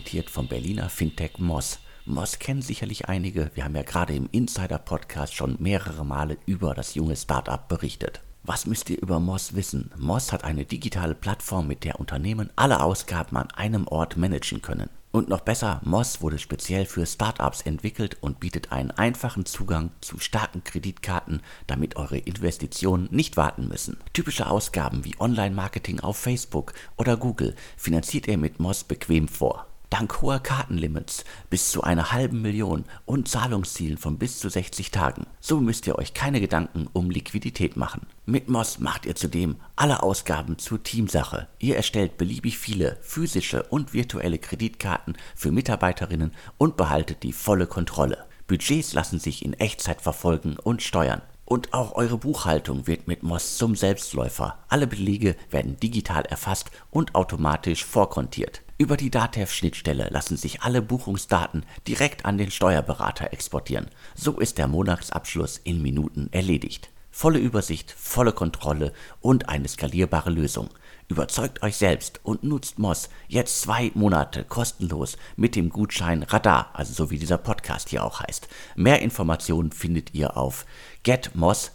präsentiert 0.00 0.30
vom 0.30 0.48
Berliner 0.48 0.88
Fintech 0.88 1.32
Moss. 1.38 1.78
Moss 2.06 2.38
kennen 2.38 2.62
sicherlich 2.62 3.10
einige. 3.10 3.50
Wir 3.54 3.64
haben 3.64 3.76
ja 3.76 3.82
gerade 3.82 4.14
im 4.14 4.30
Insider-Podcast 4.32 5.34
schon 5.34 5.56
mehrere 5.58 6.06
Male 6.06 6.38
über 6.46 6.74
das 6.74 6.94
junge 6.94 7.16
Startup 7.16 7.68
berichtet. 7.68 8.22
Was 8.42 8.64
müsst 8.64 8.88
ihr 8.88 8.98
über 8.98 9.20
Moss 9.20 9.54
wissen? 9.54 9.90
Moss 9.98 10.32
hat 10.32 10.42
eine 10.42 10.64
digitale 10.64 11.14
Plattform, 11.14 11.66
mit 11.66 11.84
der 11.84 12.00
Unternehmen 12.00 12.48
alle 12.56 12.80
Ausgaben 12.80 13.36
an 13.36 13.50
einem 13.50 13.86
Ort 13.88 14.16
managen 14.16 14.62
können. 14.62 14.88
Und 15.12 15.28
noch 15.28 15.40
besser, 15.40 15.82
Moss 15.84 16.22
wurde 16.22 16.38
speziell 16.38 16.86
für 16.86 17.04
Startups 17.04 17.60
entwickelt 17.60 18.16
und 18.22 18.40
bietet 18.40 18.72
einen 18.72 18.92
einfachen 18.92 19.44
Zugang 19.44 19.90
zu 20.00 20.18
starken 20.18 20.64
Kreditkarten, 20.64 21.42
damit 21.66 21.96
eure 21.96 22.16
Investitionen 22.16 23.06
nicht 23.10 23.36
warten 23.36 23.68
müssen. 23.68 23.98
Typische 24.14 24.48
Ausgaben 24.48 25.04
wie 25.04 25.20
Online-Marketing 25.20 26.00
auf 26.00 26.16
Facebook 26.16 26.72
oder 26.96 27.18
Google 27.18 27.54
finanziert 27.76 28.28
ihr 28.28 28.38
mit 28.38 28.60
Moss 28.60 28.82
bequem 28.82 29.28
vor. 29.28 29.69
Dank 29.90 30.22
hoher 30.22 30.38
Kartenlimits 30.38 31.24
bis 31.50 31.72
zu 31.72 31.82
einer 31.82 32.12
halben 32.12 32.40
Million 32.42 32.84
und 33.06 33.26
Zahlungszielen 33.26 33.98
von 33.98 34.18
bis 34.18 34.38
zu 34.38 34.48
60 34.48 34.92
Tagen. 34.92 35.26
So 35.40 35.60
müsst 35.60 35.84
ihr 35.88 35.98
euch 35.98 36.14
keine 36.14 36.40
Gedanken 36.40 36.88
um 36.92 37.10
Liquidität 37.10 37.76
machen. 37.76 38.06
Mit 38.24 38.48
Moss 38.48 38.78
macht 38.78 39.04
ihr 39.04 39.16
zudem 39.16 39.56
alle 39.74 40.04
Ausgaben 40.04 40.58
zur 40.58 40.80
Teamsache. 40.84 41.48
Ihr 41.58 41.74
erstellt 41.74 42.18
beliebig 42.18 42.56
viele 42.56 42.98
physische 43.02 43.64
und 43.64 43.92
virtuelle 43.92 44.38
Kreditkarten 44.38 45.16
für 45.34 45.50
Mitarbeiterinnen 45.50 46.32
und 46.56 46.76
behaltet 46.76 47.24
die 47.24 47.32
volle 47.32 47.66
Kontrolle. 47.66 48.26
Budgets 48.46 48.92
lassen 48.92 49.18
sich 49.18 49.44
in 49.44 49.54
Echtzeit 49.54 50.00
verfolgen 50.00 50.56
und 50.56 50.82
steuern. 50.82 51.22
Und 51.44 51.74
auch 51.74 51.96
eure 51.96 52.16
Buchhaltung 52.16 52.86
wird 52.86 53.08
mit 53.08 53.24
Moss 53.24 53.56
zum 53.56 53.74
Selbstläufer. 53.74 54.56
Alle 54.68 54.86
Belege 54.86 55.34
werden 55.50 55.80
digital 55.80 56.24
erfasst 56.26 56.70
und 56.92 57.16
automatisch 57.16 57.84
vorkontiert. 57.84 58.62
Über 58.80 58.96
die 58.96 59.10
DATEV-Schnittstelle 59.10 60.08
lassen 60.08 60.38
sich 60.38 60.62
alle 60.62 60.80
Buchungsdaten 60.80 61.66
direkt 61.86 62.24
an 62.24 62.38
den 62.38 62.50
Steuerberater 62.50 63.30
exportieren. 63.30 63.90
So 64.14 64.40
ist 64.40 64.56
der 64.56 64.68
Monatsabschluss 64.68 65.58
in 65.58 65.82
Minuten 65.82 66.30
erledigt. 66.32 66.88
Volle 67.10 67.38
Übersicht, 67.38 67.90
volle 67.90 68.32
Kontrolle 68.32 68.94
und 69.20 69.50
eine 69.50 69.68
skalierbare 69.68 70.30
Lösung. 70.30 70.70
Überzeugt 71.08 71.62
euch 71.62 71.76
selbst 71.76 72.20
und 72.22 72.42
nutzt 72.42 72.78
Moss 72.78 73.10
jetzt 73.28 73.60
zwei 73.60 73.90
Monate 73.92 74.44
kostenlos 74.44 75.18
mit 75.36 75.56
dem 75.56 75.68
Gutschein 75.68 76.22
Radar, 76.22 76.70
also 76.72 76.94
so 76.94 77.10
wie 77.10 77.18
dieser 77.18 77.36
Podcast 77.36 77.90
hier 77.90 78.02
auch 78.02 78.20
heißt. 78.20 78.48
Mehr 78.76 79.02
Informationen 79.02 79.72
findet 79.72 80.14
ihr 80.14 80.38
auf 80.38 80.64
getmoss, 81.02 81.72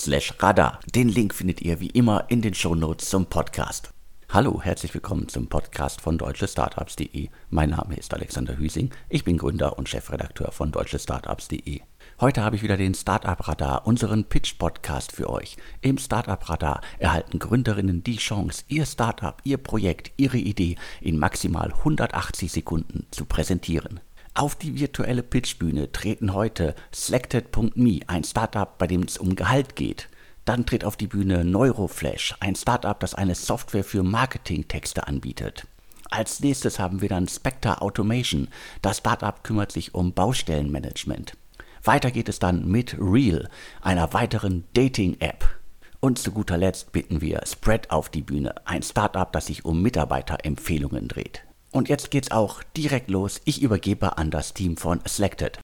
slash 0.00 0.32
radar. 0.38 0.80
Den 0.94 1.08
Link 1.08 1.34
findet 1.34 1.60
ihr 1.60 1.80
wie 1.80 1.90
immer 1.90 2.24
in 2.28 2.40
den 2.40 2.54
Shownotes 2.54 3.10
zum 3.10 3.26
Podcast. 3.26 3.92
Hallo, 4.30 4.62
herzlich 4.62 4.94
willkommen 4.94 5.28
zum 5.28 5.48
Podcast 5.48 6.00
von 6.00 6.16
deutschestartups.de. 6.16 7.28
Mein 7.50 7.70
Name 7.70 7.96
ist 7.96 8.14
Alexander 8.14 8.56
Hüsing, 8.56 8.90
ich 9.08 9.24
bin 9.24 9.36
Gründer 9.36 9.76
und 9.76 9.88
Chefredakteur 9.88 10.52
von 10.52 10.72
deutschestartups.de. 10.72 11.80
Heute 12.20 12.42
habe 12.42 12.56
ich 12.56 12.62
wieder 12.62 12.76
den 12.76 12.94
Startup 12.94 13.46
Radar, 13.46 13.86
unseren 13.86 14.24
Pitch-Podcast 14.24 15.12
für 15.12 15.28
euch. 15.28 15.56
Im 15.80 15.98
Startup 15.98 16.48
Radar 16.48 16.80
erhalten 16.98 17.38
Gründerinnen 17.38 18.02
die 18.04 18.16
Chance, 18.16 18.64
ihr 18.68 18.86
Startup, 18.86 19.36
ihr 19.44 19.58
Projekt, 19.58 20.12
ihre 20.16 20.38
Idee 20.38 20.76
in 21.00 21.18
maximal 21.18 21.72
180 21.72 22.50
Sekunden 22.52 23.06
zu 23.10 23.24
präsentieren. 23.26 24.00
Auf 24.34 24.54
die 24.54 24.78
virtuelle 24.78 25.24
Pitchbühne 25.24 25.90
treten 25.90 26.34
heute 26.34 26.74
Selected.me, 26.92 28.00
ein 28.06 28.22
Startup, 28.24 28.78
bei 28.78 28.86
dem 28.86 29.02
es 29.02 29.18
um 29.18 29.34
Gehalt 29.34 29.74
geht. 29.74 30.08
Dann 30.44 30.66
tritt 30.66 30.84
auf 30.84 30.96
die 30.96 31.08
Bühne 31.08 31.44
Neuroflash, 31.44 32.36
ein 32.40 32.54
Startup, 32.54 32.98
das 32.98 33.14
eine 33.14 33.34
Software 33.34 33.84
für 33.84 34.02
Marketingtexte 34.04 35.06
anbietet. 35.06 35.66
Als 36.10 36.40
nächstes 36.40 36.78
haben 36.78 37.00
wir 37.00 37.08
dann 37.08 37.28
Spectre 37.28 37.82
Automation. 37.82 38.48
Das 38.82 38.98
Startup 38.98 39.42
kümmert 39.42 39.72
sich 39.72 39.94
um 39.94 40.12
Baustellenmanagement. 40.12 41.36
Weiter 41.82 42.10
geht 42.10 42.28
es 42.28 42.38
dann 42.38 42.68
mit 42.68 42.96
Real, 43.00 43.48
einer 43.80 44.12
weiteren 44.12 44.64
Dating-App. 44.74 45.44
Und 45.98 46.18
zu 46.18 46.30
guter 46.30 46.56
Letzt 46.56 46.92
bitten 46.92 47.20
wir 47.20 47.42
Spread 47.46 47.90
auf 47.90 48.08
die 48.08 48.22
Bühne, 48.22 48.54
ein 48.64 48.82
Startup, 48.82 49.30
das 49.32 49.46
sich 49.46 49.64
um 49.64 49.82
Mitarbeiterempfehlungen 49.82 51.08
dreht. 51.08 51.42
Und 51.72 51.88
jetzt 51.88 52.10
geht's 52.10 52.30
auch 52.30 52.62
direkt 52.76 53.10
los. 53.10 53.40
Ich 53.44 53.62
übergebe 53.62 54.18
an 54.18 54.30
das 54.30 54.54
Team 54.54 54.76
von 54.76 55.00
Selected. 55.04 55.60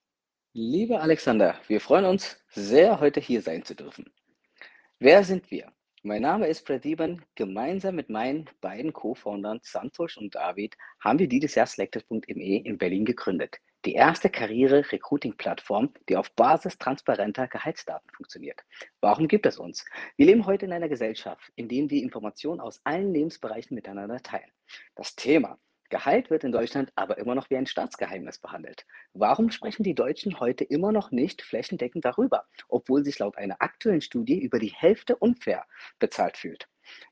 Lieber 0.53 1.03
Alexander, 1.03 1.57
wir 1.67 1.81
freuen 1.81 2.05
uns 2.05 2.39
sehr, 2.49 3.01
heute 3.01 3.21
hier 3.21 3.43
sein 3.43 3.65
zu 3.65 3.75
dürfen. 3.75 4.13
Wer 4.99 5.25
sind 5.25 5.51
wir? 5.51 5.73
Mein 6.03 6.23
Name 6.23 6.47
ist 6.47 6.65
Pradiban. 6.65 7.25
Gemeinsam 7.35 7.97
mit 7.97 8.09
meinen 8.09 8.49
beiden 8.61 8.93
Co-Foundern 8.93 9.59
Santosh 9.63 10.17
und 10.17 10.37
David 10.37 10.77
haben 11.01 11.19
wir 11.19 11.29
dieses 11.29 11.57
Jahr 11.57 11.67
Selected.me 11.67 12.63
in 12.65 12.79
Berlin 12.79 13.05
gegründet. 13.05 13.57
Die 13.85 13.95
erste 13.95 14.31
Karriere-Recruiting-Plattform, 14.31 15.93
die 16.09 16.17
auf 16.17 16.33
Basis 16.33 16.79
transparenter 16.79 17.49
Gehaltsdaten 17.49 18.09
funktioniert. 18.15 18.61
Warum 19.01 19.27
gibt 19.29 19.47
es 19.47 19.59
uns? 19.59 19.85
Wir 20.17 20.27
leben 20.27 20.47
heute 20.47 20.67
in 20.67 20.73
einer 20.73 20.89
Gesellschaft, 20.89 21.53
in 21.57 21.69
der 21.69 21.91
wir 21.91 22.03
Informationen 22.03 22.61
aus 22.61 22.81
allen 22.85 23.13
Lebensbereichen 23.13 23.75
miteinander 23.75 24.23
teilen. 24.23 24.51
Das 24.95 25.17
Thema 25.17 25.59
Gehalt 25.89 26.31
wird 26.31 26.45
in 26.45 26.53
Deutschland 26.53 26.93
aber 26.97 27.19
immer 27.19 27.35
noch 27.35 27.51
wie 27.51 27.57
ein 27.57 27.67
Staatsgeheimnis 27.67 28.39
behandelt. 28.39 28.87
Warum 29.13 29.51
sprechen 29.51 29.83
die 29.83 29.95
Deutschen 29.95 30.41
heute 30.41 30.65
immer 30.65 30.93
noch 30.93 31.11
nicht 31.11 31.43
flächendeckend 31.43 32.05
darüber, 32.05 32.47
obwohl 32.69 33.05
sich 33.05 33.19
laut 33.19 33.39
einer 33.39 33.61
aktuellen 33.61 34.01
Studie 34.01 34.41
über 34.41 34.59
die 34.59 34.73
Hälfte 34.73 35.17
unfair 35.17 35.67
bezahlt 35.99 36.37
fühlt? 36.37 36.69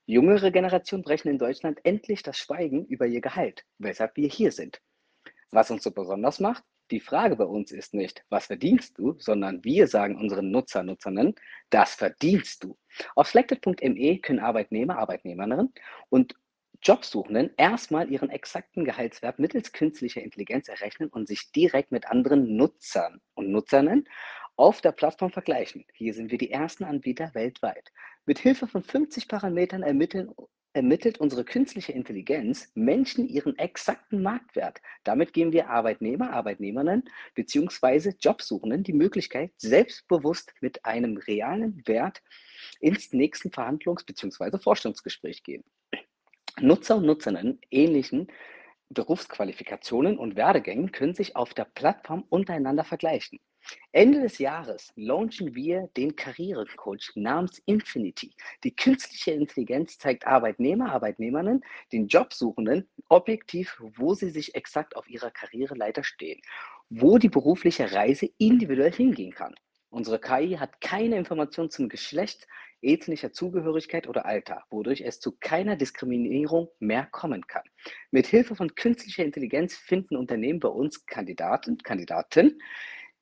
Jüngere 0.07 0.51
Generationen 0.51 1.05
brechen 1.05 1.29
in 1.29 1.39
Deutschland 1.39 1.81
endlich 1.85 2.23
das 2.23 2.39
Schweigen 2.39 2.85
über 2.87 3.07
ihr 3.07 3.21
Gehalt, 3.21 3.65
weshalb 3.79 4.17
wir 4.17 4.29
hier 4.29 4.53
sind. 4.53 4.81
Was 5.51 5.71
uns 5.71 5.83
so 5.83 5.91
besonders 5.91 6.41
macht? 6.41 6.65
Die 6.91 7.01
Frage 7.01 7.37
bei 7.37 7.45
uns 7.45 7.73
ist 7.73 7.95
nicht, 7.95 8.25
was 8.29 8.47
verdienst 8.47 8.99
du, 8.99 9.17
sondern 9.19 9.65
wir 9.65 9.87
sagen 9.87 10.17
unseren 10.17 10.51
Nutzer, 10.51 10.83
Nutzerinnen, 10.83 11.35
das 11.71 11.95
verdienst 11.95 12.63
du. 12.63 12.77
Auf 13.15 13.29
selected.me 13.29 14.19
können 14.19 14.41
Arbeitnehmer, 14.41 14.99
Arbeitnehmerinnen 14.99 15.73
und 16.11 16.35
Jobsuchenden 16.85 17.51
erstmal 17.57 18.11
ihren 18.11 18.29
exakten 18.29 18.85
Gehaltswert 18.85 19.39
mittels 19.39 19.73
künstlicher 19.73 20.21
Intelligenz 20.21 20.69
errechnen 20.69 21.09
und 21.09 21.27
sich 21.27 21.51
direkt 21.51 21.93
mit 21.93 22.07
anderen 22.09 22.57
Nutzern 22.57 23.23
und 23.33 23.51
Nutzerinnen 23.51 24.07
auf 24.57 24.83
der 24.83 24.93
Plattform 24.93 25.31
vergleichen. 25.31 25.87
Hier 25.95 26.13
sind 26.13 26.31
wir 26.31 26.37
die 26.37 26.51
ersten 26.51 26.85
Anbieter 26.85 27.35
weltweit. 27.35 27.91
Mit 28.27 28.39
Hilfe 28.39 28.67
von 28.67 28.83
50 28.83 29.29
Parametern 29.29 29.83
ermitteln, 29.83 30.31
ermittelt 30.75 31.19
unsere 31.19 31.45
künstliche 31.45 31.93
Intelligenz 31.93 32.71
Menschen 32.75 33.29
ihren 33.29 33.57
exakten 33.59 34.23
Marktwert. 34.23 34.83
Damit 35.05 35.33
geben 35.33 35.53
wir 35.53 35.71
Arbeitnehmer, 35.71 36.33
Arbeitnehmerinnen 36.33 37.09
bzw. 37.35 38.13
Jobsuchenden 38.21 38.83
die 38.83 38.93
Möglichkeit, 38.93 39.53
selbstbewusst 39.57 40.53
mit 40.61 40.85
einem 40.85 41.17
realen 41.17 41.83
Wert 41.87 42.23
ins 42.81 43.13
nächste 43.13 43.49
Verhandlungs- 43.49 44.05
bzw. 44.05 44.59
Vorstellungsgespräch 44.59 45.43
gehen. 45.43 45.65
Nutzer 46.61 46.97
und 46.97 47.07
Nutzerinnen 47.07 47.61
ähnlichen 47.71 48.29
Berufsqualifikationen 48.91 50.19
und 50.19 50.37
Werdegängen 50.37 50.93
können 50.93 51.15
sich 51.15 51.37
auf 51.37 51.53
der 51.53 51.65
Plattform 51.65 52.25
untereinander 52.29 52.85
vergleichen. 52.85 53.41
Ende 53.93 54.21
des 54.21 54.39
Jahres 54.39 54.93
launchen 54.95 55.55
wir 55.55 55.89
den 55.97 56.15
Karrierecoach 56.17 57.13
namens 57.15 57.63
Infinity. 57.67 58.35
Die 58.63 58.77
künstliche 58.77 59.33
Intelligenz 59.33 59.99
zeigt 59.99 60.27
Arbeitnehmer, 60.27 60.93
Arbeitnehmerinnen, 60.93 61.65
den 61.91 62.07
Jobsuchenden 62.07 62.89
objektiv, 63.09 63.81
wo 63.97 64.15
sie 64.15 64.31
sich 64.31 64.55
exakt 64.55 64.97
auf 64.97 65.09
ihrer 65.09 65.31
Karriereleiter 65.31 66.05
stehen, 66.05 66.41
wo 66.91 67.19
die 67.19 67.31
berufliche 67.31 67.91
Reise 67.93 68.29
individuell 68.39 68.93
hingehen 68.93 69.33
kann. 69.33 69.55
Unsere 69.95 70.19
KI 70.19 70.57
hat 70.59 70.81
keine 70.81 71.17
Informationen 71.17 71.71
zum 71.71 71.89
Geschlecht, 71.89 72.49
ethnischer 72.83 73.33
Zugehörigkeit 73.33 74.09
oder 74.09 74.27
Alter, 74.27 74.65
wodurch 74.69 75.03
es 75.03 75.21
zu 75.21 75.37
keiner 75.39 75.77
Diskriminierung 75.77 76.69
mehr 76.81 77.07
kommen 77.07 77.47
kann. 77.47 77.63
Mit 78.11 78.27
Hilfe 78.27 78.57
von 78.57 78.75
künstlicher 78.75 79.25
Intelligenz 79.25 79.77
finden 79.77 80.17
Unternehmen 80.17 80.59
bei 80.59 80.69
uns 80.69 81.07
Kandidaten, 81.07 81.79
Kandidaten, 81.79 82.61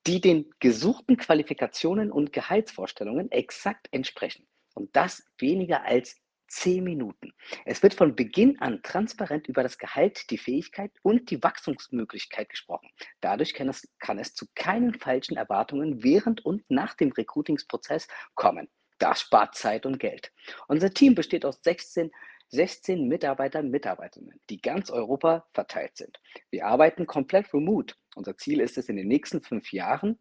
die 0.06 0.22
den 0.22 0.50
gesuchten 0.60 1.18
Qualifikationen 1.18 2.10
und 2.10 2.32
Gehaltsvorstellungen 2.32 3.30
exakt 3.30 3.88
entsprechen. 3.90 4.46
Und 4.72 4.96
das 4.96 5.26
weniger 5.36 5.84
als 5.84 6.16
zehn 6.52 6.84
Minuten. 6.84 7.32
Es 7.64 7.82
wird 7.82 7.94
von 7.94 8.14
Beginn 8.14 8.60
an 8.60 8.82
transparent 8.82 9.48
über 9.48 9.62
das 9.62 9.78
Gehalt, 9.78 10.30
die 10.30 10.38
Fähigkeit 10.38 10.92
und 11.02 11.30
die 11.30 11.42
Wachstumsmöglichkeit 11.42 12.50
gesprochen. 12.50 12.90
Dadurch 13.20 13.54
kann 13.54 13.68
es, 13.68 13.88
kann 13.98 14.18
es 14.18 14.34
zu 14.34 14.46
keinen 14.54 14.94
falschen 14.94 15.36
Erwartungen 15.36 16.02
während 16.04 16.44
und 16.44 16.62
nach 16.68 16.94
dem 16.94 17.10
Recruitingsprozess 17.10 18.06
kommen. 18.34 18.68
Das 18.98 19.20
spart 19.20 19.56
Zeit 19.56 19.86
und 19.86 19.98
Geld. 19.98 20.32
Unser 20.68 20.90
Team 20.90 21.14
besteht 21.14 21.44
aus 21.44 21.60
16 21.62 22.10
16 22.54 23.08
Mitarbeitern, 23.08 23.70
Mitarbeiterinnen, 23.70 24.38
die 24.50 24.60
ganz 24.60 24.90
Europa 24.90 25.46
verteilt 25.54 25.96
sind. 25.96 26.20
Wir 26.50 26.66
arbeiten 26.66 27.06
komplett 27.06 27.52
remote. 27.54 27.94
Unser 28.14 28.36
Ziel 28.36 28.60
ist 28.60 28.76
es, 28.76 28.90
in 28.90 28.96
den 28.96 29.08
nächsten 29.08 29.40
fünf 29.40 29.72
Jahren 29.72 30.18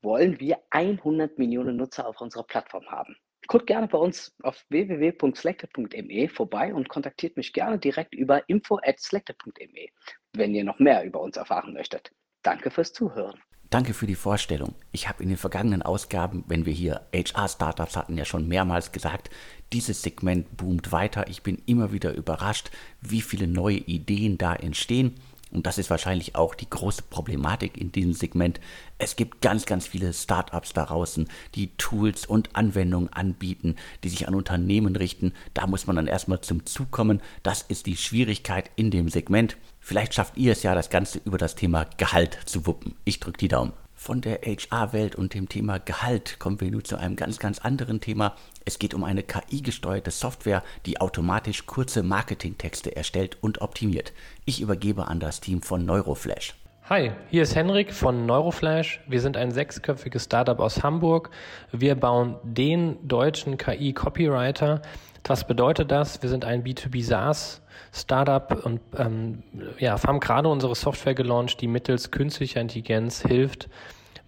wollen 0.00 0.38
wir 0.38 0.60
100 0.70 1.38
Millionen 1.38 1.76
Nutzer 1.76 2.06
auf 2.06 2.20
unserer 2.20 2.44
Plattform 2.44 2.86
haben. 2.86 3.16
Guckt 3.46 3.66
gerne 3.66 3.88
bei 3.88 3.98
uns 3.98 4.34
auf 4.42 4.64
www.selected.me 4.68 6.28
vorbei 6.28 6.74
und 6.74 6.88
kontaktiert 6.88 7.36
mich 7.36 7.52
gerne 7.52 7.78
direkt 7.78 8.14
über 8.14 8.48
info@selected.me, 8.48 9.88
wenn 10.34 10.54
ihr 10.54 10.64
noch 10.64 10.78
mehr 10.78 11.04
über 11.04 11.20
uns 11.20 11.36
erfahren 11.36 11.72
möchtet. 11.72 12.12
Danke 12.42 12.70
fürs 12.70 12.92
Zuhören. 12.92 13.40
Danke 13.70 13.94
für 13.94 14.08
die 14.08 14.16
Vorstellung. 14.16 14.74
Ich 14.90 15.08
habe 15.08 15.22
in 15.22 15.28
den 15.28 15.38
vergangenen 15.38 15.82
Ausgaben, 15.82 16.42
wenn 16.48 16.66
wir 16.66 16.72
hier 16.72 17.02
HR-Startups 17.14 17.96
hatten, 17.96 18.18
ja 18.18 18.24
schon 18.24 18.48
mehrmals 18.48 18.90
gesagt, 18.90 19.30
dieses 19.72 20.02
Segment 20.02 20.56
boomt 20.56 20.90
weiter. 20.90 21.28
Ich 21.28 21.44
bin 21.44 21.62
immer 21.66 21.92
wieder 21.92 22.12
überrascht, 22.12 22.72
wie 23.00 23.20
viele 23.20 23.46
neue 23.46 23.76
Ideen 23.76 24.38
da 24.38 24.56
entstehen. 24.56 25.20
Und 25.50 25.66
das 25.66 25.78
ist 25.78 25.90
wahrscheinlich 25.90 26.36
auch 26.36 26.54
die 26.54 26.68
große 26.68 27.02
Problematik 27.02 27.76
in 27.76 27.92
diesem 27.92 28.12
Segment. 28.12 28.60
Es 28.98 29.16
gibt 29.16 29.40
ganz, 29.40 29.66
ganz 29.66 29.86
viele 29.86 30.12
Startups 30.12 30.72
da 30.72 30.86
draußen, 30.86 31.28
die 31.54 31.70
Tools 31.76 32.26
und 32.26 32.54
Anwendungen 32.54 33.12
anbieten, 33.12 33.76
die 34.04 34.08
sich 34.08 34.28
an 34.28 34.34
Unternehmen 34.34 34.96
richten. 34.96 35.32
Da 35.54 35.66
muss 35.66 35.86
man 35.86 35.96
dann 35.96 36.06
erstmal 36.06 36.40
zum 36.40 36.66
Zug 36.66 36.90
kommen. 36.90 37.20
Das 37.42 37.62
ist 37.62 37.86
die 37.86 37.96
Schwierigkeit 37.96 38.70
in 38.76 38.90
dem 38.90 39.08
Segment. 39.08 39.56
Vielleicht 39.80 40.14
schafft 40.14 40.36
ihr 40.36 40.52
es 40.52 40.62
ja, 40.62 40.74
das 40.74 40.90
Ganze 40.90 41.20
über 41.24 41.38
das 41.38 41.56
Thema 41.56 41.86
Gehalt 41.96 42.38
zu 42.44 42.66
wuppen. 42.66 42.94
Ich 43.04 43.18
drücke 43.18 43.38
die 43.38 43.48
Daumen. 43.48 43.72
Von 44.02 44.22
der 44.22 44.40
HR-Welt 44.40 45.14
und 45.14 45.34
dem 45.34 45.50
Thema 45.50 45.76
Gehalt 45.76 46.38
kommen 46.38 46.58
wir 46.62 46.70
nun 46.70 46.82
zu 46.82 46.96
einem 46.96 47.16
ganz, 47.16 47.38
ganz 47.38 47.58
anderen 47.58 48.00
Thema. 48.00 48.34
Es 48.64 48.78
geht 48.78 48.94
um 48.94 49.04
eine 49.04 49.22
KI-gesteuerte 49.22 50.10
Software, 50.10 50.62
die 50.86 51.02
automatisch 51.02 51.66
kurze 51.66 52.02
Marketingtexte 52.02 52.96
erstellt 52.96 53.36
und 53.42 53.60
optimiert. 53.60 54.14
Ich 54.46 54.62
übergebe 54.62 55.06
an 55.06 55.20
das 55.20 55.40
Team 55.40 55.60
von 55.60 55.84
Neuroflash. 55.84 56.54
Hi, 56.88 57.12
hier 57.28 57.42
ist 57.42 57.54
Henrik 57.54 57.92
von 57.92 58.24
Neuroflash. 58.24 59.00
Wir 59.06 59.20
sind 59.20 59.36
ein 59.36 59.50
sechsköpfiges 59.50 60.24
Startup 60.24 60.58
aus 60.60 60.82
Hamburg. 60.82 61.28
Wir 61.70 61.94
bauen 61.94 62.36
den 62.42 63.06
deutschen 63.06 63.58
KI-Copywriter. 63.58 64.80
Was 65.24 65.46
bedeutet 65.46 65.90
das? 65.90 66.22
Wir 66.22 66.28
sind 66.28 66.44
ein 66.44 66.64
B2B 66.64 67.04
SaaS 67.04 67.62
Startup 67.92 68.64
und 68.64 68.80
ähm, 68.96 69.42
ja, 69.78 70.00
haben 70.02 70.20
gerade 70.20 70.48
unsere 70.48 70.74
Software 70.74 71.14
gelauncht, 71.14 71.60
die 71.60 71.66
mittels 71.66 72.10
künstlicher 72.10 72.60
Intelligenz 72.60 73.22
hilft, 73.22 73.68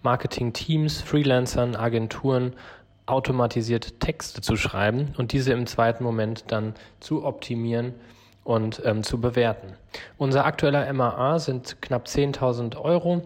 Marketing-Teams, 0.01 1.01
Freelancern, 1.01 1.75
Agenturen 1.75 2.53
automatisiert 3.05 3.99
Texte 3.99 4.41
zu 4.41 4.55
schreiben 4.55 5.13
und 5.17 5.31
diese 5.31 5.53
im 5.53 5.65
zweiten 5.65 6.03
Moment 6.03 6.45
dann 6.47 6.73
zu 6.99 7.25
optimieren 7.25 7.93
und 8.43 8.81
ähm, 8.85 9.03
zu 9.03 9.19
bewerten. 9.19 9.73
Unser 10.17 10.45
aktueller 10.45 10.91
MAA 10.91 11.39
sind 11.39 11.81
knapp 11.81 12.05
10.000 12.05 12.77
Euro 12.77 13.21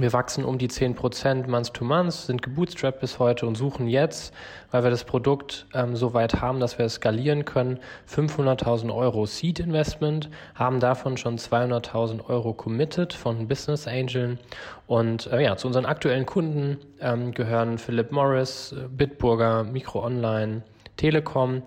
wir 0.00 0.12
wachsen 0.12 0.44
um 0.44 0.58
die 0.58 0.68
10% 0.68 1.48
month 1.48 1.74
to 1.74 1.84
month, 1.84 2.12
sind 2.12 2.42
gebootstrapped 2.42 3.00
bis 3.00 3.18
heute 3.18 3.46
und 3.46 3.56
suchen 3.56 3.88
jetzt, 3.88 4.32
weil 4.70 4.82
wir 4.82 4.90
das 4.90 5.04
Produkt 5.04 5.66
ähm, 5.74 5.96
so 5.96 6.14
weit 6.14 6.40
haben, 6.40 6.60
dass 6.60 6.78
wir 6.78 6.86
es 6.86 6.94
skalieren 6.94 7.44
können, 7.44 7.80
500.000 8.08 8.94
Euro 8.94 9.26
Seed 9.26 9.60
Investment, 9.60 10.30
haben 10.54 10.80
davon 10.80 11.16
schon 11.16 11.38
200.000 11.38 12.28
Euro 12.28 12.52
committed 12.52 13.12
von 13.12 13.48
Business 13.48 13.86
Angeln 13.86 14.38
und 14.86 15.26
äh, 15.32 15.42
ja, 15.42 15.56
zu 15.56 15.66
unseren 15.66 15.86
aktuellen 15.86 16.26
Kunden 16.26 16.78
ähm, 17.00 17.32
gehören 17.32 17.78
Philip 17.78 18.12
Morris, 18.12 18.74
Bitburger, 18.90 19.64
Micro 19.64 20.04
Online, 20.04 20.62
Telekom. 20.96 21.62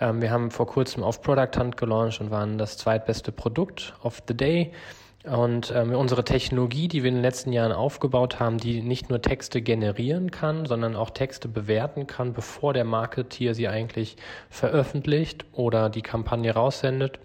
Ähm, 0.00 0.22
wir 0.22 0.30
haben 0.30 0.50
vor 0.50 0.66
kurzem 0.66 1.02
auf 1.02 1.22
Product 1.22 1.58
Hunt 1.58 1.76
gelauncht 1.76 2.20
und 2.20 2.30
waren 2.30 2.58
das 2.58 2.78
zweitbeste 2.78 3.32
Produkt 3.32 3.94
of 4.02 4.22
the 4.28 4.36
Day. 4.36 4.72
Und 5.24 5.72
ähm, 5.74 5.94
unsere 5.94 6.22
Technologie, 6.22 6.86
die 6.86 7.02
wir 7.02 7.08
in 7.08 7.14
den 7.14 7.22
letzten 7.22 7.50
Jahren 7.50 7.72
aufgebaut 7.72 8.40
haben, 8.40 8.58
die 8.58 8.82
nicht 8.82 9.08
nur 9.08 9.22
Texte 9.22 9.62
generieren 9.62 10.30
kann, 10.30 10.66
sondern 10.66 10.94
auch 10.94 11.08
Texte 11.08 11.48
bewerten 11.48 12.06
kann, 12.06 12.34
bevor 12.34 12.74
der 12.74 12.84
Marketeer 12.84 13.54
sie 13.54 13.66
eigentlich 13.68 14.16
veröffentlicht 14.50 15.46
oder 15.52 15.88
die 15.88 16.02
Kampagne 16.02 16.52
raussendet, 16.52 17.20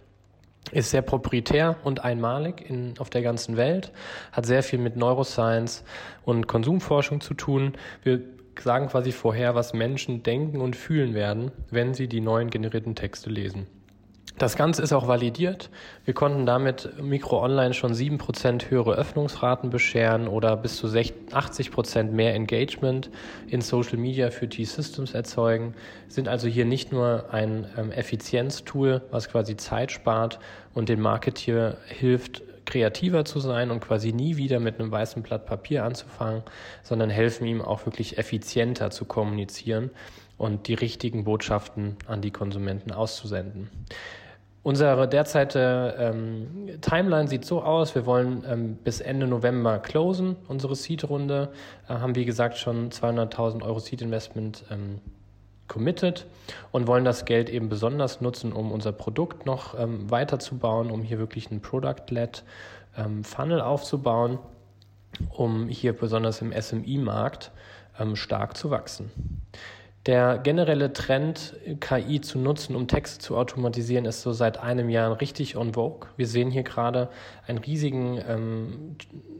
ist 0.71 0.91
sehr 0.91 1.01
proprietär 1.01 1.75
und 1.83 2.05
einmalig 2.05 2.69
in, 2.69 2.93
auf 2.99 3.09
der 3.09 3.21
ganzen 3.21 3.57
Welt, 3.57 3.91
hat 4.31 4.45
sehr 4.45 4.63
viel 4.63 4.79
mit 4.79 4.95
Neuroscience 4.95 5.83
und 6.23 6.47
Konsumforschung 6.47 7.19
zu 7.19 7.33
tun. 7.33 7.73
Wir 8.03 8.21
sagen 8.61 8.87
quasi 8.87 9.11
vorher, 9.11 9.55
was 9.55 9.73
Menschen 9.73 10.23
denken 10.23 10.61
und 10.61 10.77
fühlen 10.77 11.13
werden, 11.13 11.51
wenn 11.69 11.93
sie 11.93 12.07
die 12.07 12.21
neuen 12.21 12.49
generierten 12.49 12.95
Texte 12.95 13.29
lesen. 13.29 13.67
Das 14.39 14.56
Ganze 14.56 14.81
ist 14.81 14.94
auch 14.94 15.09
validiert. 15.09 15.69
Wir 16.06 16.13
konnten 16.13 16.45
damit 16.45 16.97
Mikro 17.01 17.44
Online 17.44 17.74
schon 17.74 17.94
7% 17.94 18.69
höhere 18.69 18.94
Öffnungsraten 18.95 19.69
bescheren 19.69 20.30
oder 20.30 20.56
bis 20.56 20.77
zu 20.77 20.88
80% 20.88 22.03
mehr 22.12 22.33
Engagement 22.33 23.09
in 23.47 23.59
Social 23.59 23.97
Media 23.97 24.31
für 24.31 24.47
T-Systems 24.47 25.13
erzeugen, 25.13 25.74
sind 26.07 26.30
also 26.30 26.47
hier 26.47 26.63
nicht 26.63 26.94
nur 26.94 27.25
ein 27.33 27.68
ähm, 27.77 27.91
Effizienztool, 27.91 29.01
was 29.12 29.27
quasi 29.27 29.57
Zeit 29.57 29.91
spart 29.91 30.39
und 30.74 30.88
den 30.88 31.01
Marketeer 31.01 31.75
hilft, 31.85 32.42
kreativer 32.65 33.25
zu 33.25 33.42
sein 33.42 33.71
und 33.71 33.81
quasi 33.81 34.13
nie 34.13 34.38
wieder 34.38 34.62
mit 34.62 34.80
einem 34.80 34.89
weißen 34.89 35.21
Blatt 35.21 35.47
Papier 35.47 35.83
anzufangen, 35.83 36.44
sondern 36.81 37.09
helfen 37.09 37.45
ihm 37.45 37.62
auch 37.62 37.85
wirklich 37.85 38.18
effizienter 38.18 38.89
zu 38.89 39.03
kommunizieren 39.03 39.89
und 40.38 40.69
die 40.69 40.75
richtigen 40.75 41.25
Botschaften 41.25 41.97
an 42.07 42.21
die 42.21 42.31
Konsumenten 42.31 42.94
auszusenden. 42.94 43.69
Unsere 44.69 45.07
derzeitige 45.07 45.95
ähm, 45.98 46.80
Timeline 46.81 47.27
sieht 47.27 47.44
so 47.44 47.63
aus, 47.63 47.95
wir 47.95 48.06
wollen 48.06 48.44
ähm, 48.48 48.75
bis 48.75 49.01
Ende 49.01 49.25
November 49.25 49.80
closen, 49.80 50.36
unsere 50.48 50.75
Seed-Runde, 50.75 51.50
äh, 51.88 51.94
haben 51.94 52.13
wie 52.13 52.24
gesagt 52.24 52.56
schon 52.56 52.92
200.000 52.92 53.63
Euro 53.63 53.80
Seed-Investment 53.80 54.66
ähm, 54.69 55.01
committed 55.68 56.27
und 56.71 56.86
wollen 56.86 57.04
das 57.04 57.25
Geld 57.25 57.50
eben 57.50 57.68
besonders 57.68 58.21
nutzen, 58.21 58.54
um 58.54 58.71
unser 58.71 58.92
Produkt 58.92 59.48
noch 59.48 59.74
ähm, 59.74 60.12
weiterzubauen, 60.12 60.92
um 60.92 61.01
hier 61.01 61.18
wirklich 61.18 61.50
einen 61.50 61.62
Product-led 61.62 62.44
ähm, 62.95 63.24
Funnel 63.24 63.62
aufzubauen, 63.62 64.38
um 65.31 65.68
hier 65.68 65.94
besonders 65.94 66.44
im 66.44 66.54
SMI-Markt 66.54 67.50
ähm, 68.00 68.16
stark 68.16 68.56
zu 68.56 68.69
wachsen. 68.69 69.10
Der 70.09 70.39
generelle 70.39 70.91
Trend, 70.91 71.53
KI 71.81 72.19
zu 72.19 72.39
nutzen, 72.39 72.75
um 72.75 72.88
Texte 72.88 73.19
zu 73.19 73.38
automatisieren, 73.38 74.06
ist 74.06 74.23
so 74.23 74.33
seit 74.33 74.57
einem 74.57 74.89
Jahr 74.89 75.21
richtig 75.21 75.56
on 75.56 75.75
vogue. 75.75 76.09
Wir 76.17 76.25
sehen 76.25 76.50
hier 76.50 76.63
gerade 76.63 77.09
einen 77.45 77.59
riesigen 77.59 78.19
ähm, 78.27 78.95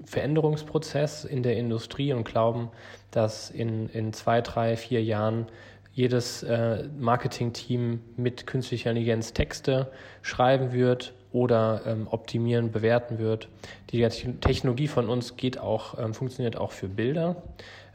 Veränderungsprozess 0.06 1.26
in 1.26 1.42
der 1.42 1.58
Industrie 1.58 2.14
und 2.14 2.24
glauben, 2.24 2.70
dass 3.10 3.50
in, 3.50 3.90
in 3.90 4.14
zwei, 4.14 4.42
drei, 4.42 4.78
vier 4.78 5.04
Jahren 5.04 5.48
jedes 5.92 6.44
äh, 6.44 6.84
Marketing-Team 7.00 8.02
mit 8.16 8.46
künstlicher 8.46 8.92
Intelligenz 8.92 9.34
Texte 9.34 9.92
schreiben 10.22 10.72
wird 10.72 11.16
oder 11.32 11.82
ähm, 11.88 12.08
optimieren, 12.12 12.72
bewerten 12.72 13.18
wird. 13.18 13.48
Die 13.90 14.08
Technologie 14.08 14.88
von 14.88 15.10
uns 15.10 15.36
geht 15.36 15.58
auch, 15.58 15.98
ähm, 15.98 16.14
funktioniert 16.14 16.58
auch 16.58 16.74
für 16.74 16.88
Bilder. 16.88 17.42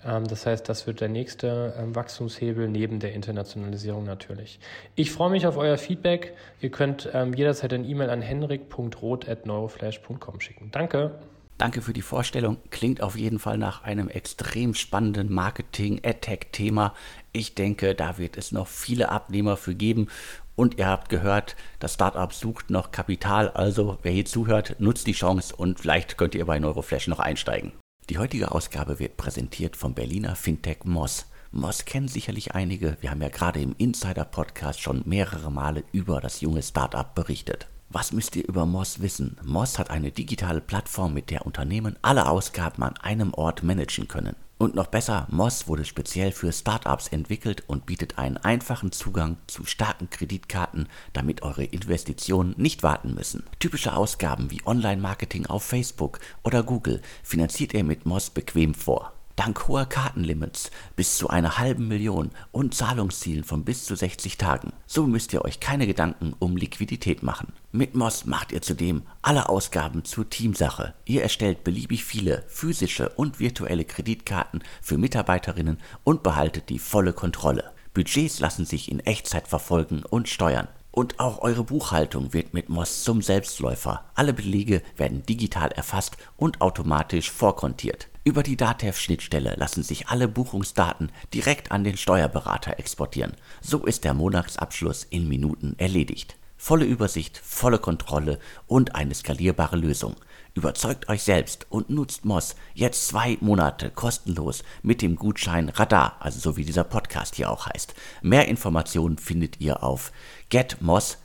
Ähm, 0.06 0.26
das 0.26 0.44
heißt, 0.46 0.68
das 0.68 0.86
wird 0.86 1.00
der 1.00 1.08
nächste 1.08 1.74
ähm, 1.78 1.94
Wachstumshebel 1.94 2.68
neben 2.68 3.00
der 3.00 3.14
Internationalisierung 3.14 4.04
natürlich. 4.04 4.58
Ich 4.94 5.10
freue 5.10 5.30
mich 5.30 5.46
auf 5.46 5.56
euer 5.56 5.78
Feedback. 5.78 6.34
Ihr 6.60 6.70
könnt 6.70 7.08
ähm, 7.12 7.32
jederzeit 7.34 7.72
eine 7.72 7.86
E-Mail 7.86 8.10
an 8.10 8.22
henrik.roth.neuroflash.com 8.22 10.40
schicken. 10.40 10.70
Danke. 10.70 11.18
Danke 11.56 11.82
für 11.82 11.92
die 11.92 12.02
Vorstellung. 12.02 12.56
Klingt 12.70 13.00
auf 13.00 13.16
jeden 13.16 13.38
Fall 13.38 13.58
nach 13.58 13.84
einem 13.84 14.08
extrem 14.08 14.74
spannenden 14.74 15.32
Marketing-Attack-Thema. 15.32 16.94
Ich 17.32 17.54
denke, 17.54 17.94
da 17.94 18.18
wird 18.18 18.36
es 18.36 18.50
noch 18.50 18.66
viele 18.66 19.10
Abnehmer 19.10 19.56
für 19.56 19.76
geben. 19.76 20.08
Und 20.56 20.78
ihr 20.78 20.86
habt 20.86 21.08
gehört, 21.08 21.56
das 21.78 21.94
Startup 21.94 22.32
sucht 22.32 22.70
noch 22.70 22.90
Kapital. 22.90 23.50
Also, 23.50 23.98
wer 24.02 24.12
hier 24.12 24.24
zuhört, 24.24 24.76
nutzt 24.78 25.06
die 25.06 25.12
Chance 25.12 25.54
und 25.54 25.78
vielleicht 25.80 26.16
könnt 26.16 26.34
ihr 26.34 26.44
bei 26.44 26.58
Neuroflash 26.58 27.06
noch 27.08 27.20
einsteigen. 27.20 27.72
Die 28.10 28.18
heutige 28.18 28.52
Ausgabe 28.52 28.98
wird 28.98 29.16
präsentiert 29.16 29.76
vom 29.76 29.94
Berliner 29.94 30.36
Fintech 30.36 30.84
Moss. 30.84 31.24
Moss 31.52 31.86
kennen 31.86 32.06
sicherlich 32.06 32.54
einige. 32.54 32.98
Wir 33.00 33.10
haben 33.10 33.22
ja 33.22 33.30
gerade 33.30 33.62
im 33.62 33.74
Insider-Podcast 33.78 34.78
schon 34.78 35.02
mehrere 35.06 35.50
Male 35.50 35.84
über 35.90 36.20
das 36.20 36.42
junge 36.42 36.62
Startup 36.62 37.14
berichtet. 37.14 37.66
Was 37.88 38.12
müsst 38.12 38.36
ihr 38.36 38.46
über 38.46 38.66
Moss 38.66 39.00
wissen? 39.00 39.38
Moss 39.42 39.78
hat 39.78 39.88
eine 39.88 40.10
digitale 40.10 40.60
Plattform, 40.60 41.14
mit 41.14 41.30
der 41.30 41.46
Unternehmen 41.46 41.96
alle 42.02 42.28
Ausgaben 42.28 42.82
an 42.82 42.98
einem 42.98 43.32
Ort 43.32 43.62
managen 43.62 44.06
können. 44.06 44.36
Und 44.56 44.74
noch 44.74 44.86
besser, 44.86 45.26
Moss 45.30 45.66
wurde 45.66 45.84
speziell 45.84 46.30
für 46.30 46.52
Startups 46.52 47.08
entwickelt 47.08 47.64
und 47.66 47.86
bietet 47.86 48.18
einen 48.18 48.36
einfachen 48.36 48.92
Zugang 48.92 49.36
zu 49.46 49.64
starken 49.64 50.10
Kreditkarten, 50.10 50.88
damit 51.12 51.42
eure 51.42 51.64
Investitionen 51.64 52.54
nicht 52.56 52.82
warten 52.82 53.14
müssen. 53.14 53.44
Typische 53.58 53.94
Ausgaben 53.94 54.50
wie 54.50 54.64
Online-Marketing 54.64 55.46
auf 55.46 55.64
Facebook 55.64 56.20
oder 56.44 56.62
Google 56.62 57.02
finanziert 57.22 57.74
ihr 57.74 57.84
mit 57.84 58.06
Moss 58.06 58.30
bequem 58.30 58.74
vor. 58.74 59.12
Dank 59.36 59.66
hoher 59.66 59.86
Kartenlimits 59.86 60.70
bis 60.94 61.16
zu 61.16 61.28
einer 61.28 61.58
halben 61.58 61.88
Million 61.88 62.30
und 62.52 62.74
Zahlungszielen 62.74 63.42
von 63.42 63.64
bis 63.64 63.84
zu 63.84 63.96
60 63.96 64.38
Tagen. 64.38 64.72
So 64.86 65.08
müsst 65.08 65.32
ihr 65.32 65.44
euch 65.44 65.58
keine 65.58 65.88
Gedanken 65.88 66.34
um 66.38 66.56
Liquidität 66.56 67.24
machen. 67.24 67.52
Mit 67.72 67.96
Moss 67.96 68.26
macht 68.26 68.52
ihr 68.52 68.62
zudem 68.62 69.02
alle 69.22 69.48
Ausgaben 69.48 70.04
zur 70.04 70.30
Teamsache. 70.30 70.94
Ihr 71.04 71.22
erstellt 71.22 71.64
beliebig 71.64 72.04
viele 72.04 72.44
physische 72.46 73.08
und 73.08 73.40
virtuelle 73.40 73.84
Kreditkarten 73.84 74.62
für 74.80 74.98
Mitarbeiterinnen 74.98 75.78
und 76.04 76.22
behaltet 76.22 76.68
die 76.68 76.78
volle 76.78 77.12
Kontrolle. 77.12 77.72
Budgets 77.92 78.38
lassen 78.38 78.66
sich 78.66 78.90
in 78.90 79.00
Echtzeit 79.00 79.48
verfolgen 79.48 80.04
und 80.08 80.28
steuern. 80.28 80.68
Und 80.92 81.18
auch 81.18 81.42
eure 81.42 81.64
Buchhaltung 81.64 82.32
wird 82.32 82.54
mit 82.54 82.68
Moss 82.68 83.02
zum 83.02 83.20
Selbstläufer. 83.20 84.04
Alle 84.14 84.32
Belege 84.32 84.80
werden 84.96 85.26
digital 85.26 85.72
erfasst 85.72 86.16
und 86.36 86.60
automatisch 86.60 87.32
vorkontiert. 87.32 88.08
Über 88.26 88.42
die 88.42 88.56
DATEV-Schnittstelle 88.56 89.54
lassen 89.58 89.82
sich 89.82 90.08
alle 90.08 90.28
Buchungsdaten 90.28 91.12
direkt 91.34 91.70
an 91.70 91.84
den 91.84 91.98
Steuerberater 91.98 92.78
exportieren. 92.78 93.34
So 93.60 93.84
ist 93.84 94.04
der 94.04 94.14
Monatsabschluss 94.14 95.04
in 95.04 95.28
Minuten 95.28 95.74
erledigt. 95.76 96.36
Volle 96.56 96.86
Übersicht, 96.86 97.36
volle 97.36 97.78
Kontrolle 97.78 98.38
und 98.66 98.94
eine 98.94 99.14
skalierbare 99.14 99.76
Lösung. 99.76 100.16
Überzeugt 100.54 101.10
euch 101.10 101.22
selbst 101.22 101.66
und 101.68 101.90
nutzt 101.90 102.24
Moss 102.24 102.56
jetzt 102.72 103.08
zwei 103.08 103.36
Monate 103.42 103.90
kostenlos 103.90 104.64
mit 104.82 105.02
dem 105.02 105.16
Gutschein 105.16 105.68
Radar, 105.68 106.16
also 106.20 106.40
so 106.40 106.56
wie 106.56 106.64
dieser 106.64 106.84
Podcast 106.84 107.34
hier 107.34 107.50
auch 107.50 107.66
heißt. 107.66 107.94
Mehr 108.22 108.48
Informationen 108.48 109.18
findet 109.18 109.60
ihr 109.60 109.82
auf 109.82 110.12
getmoss, 110.48 111.18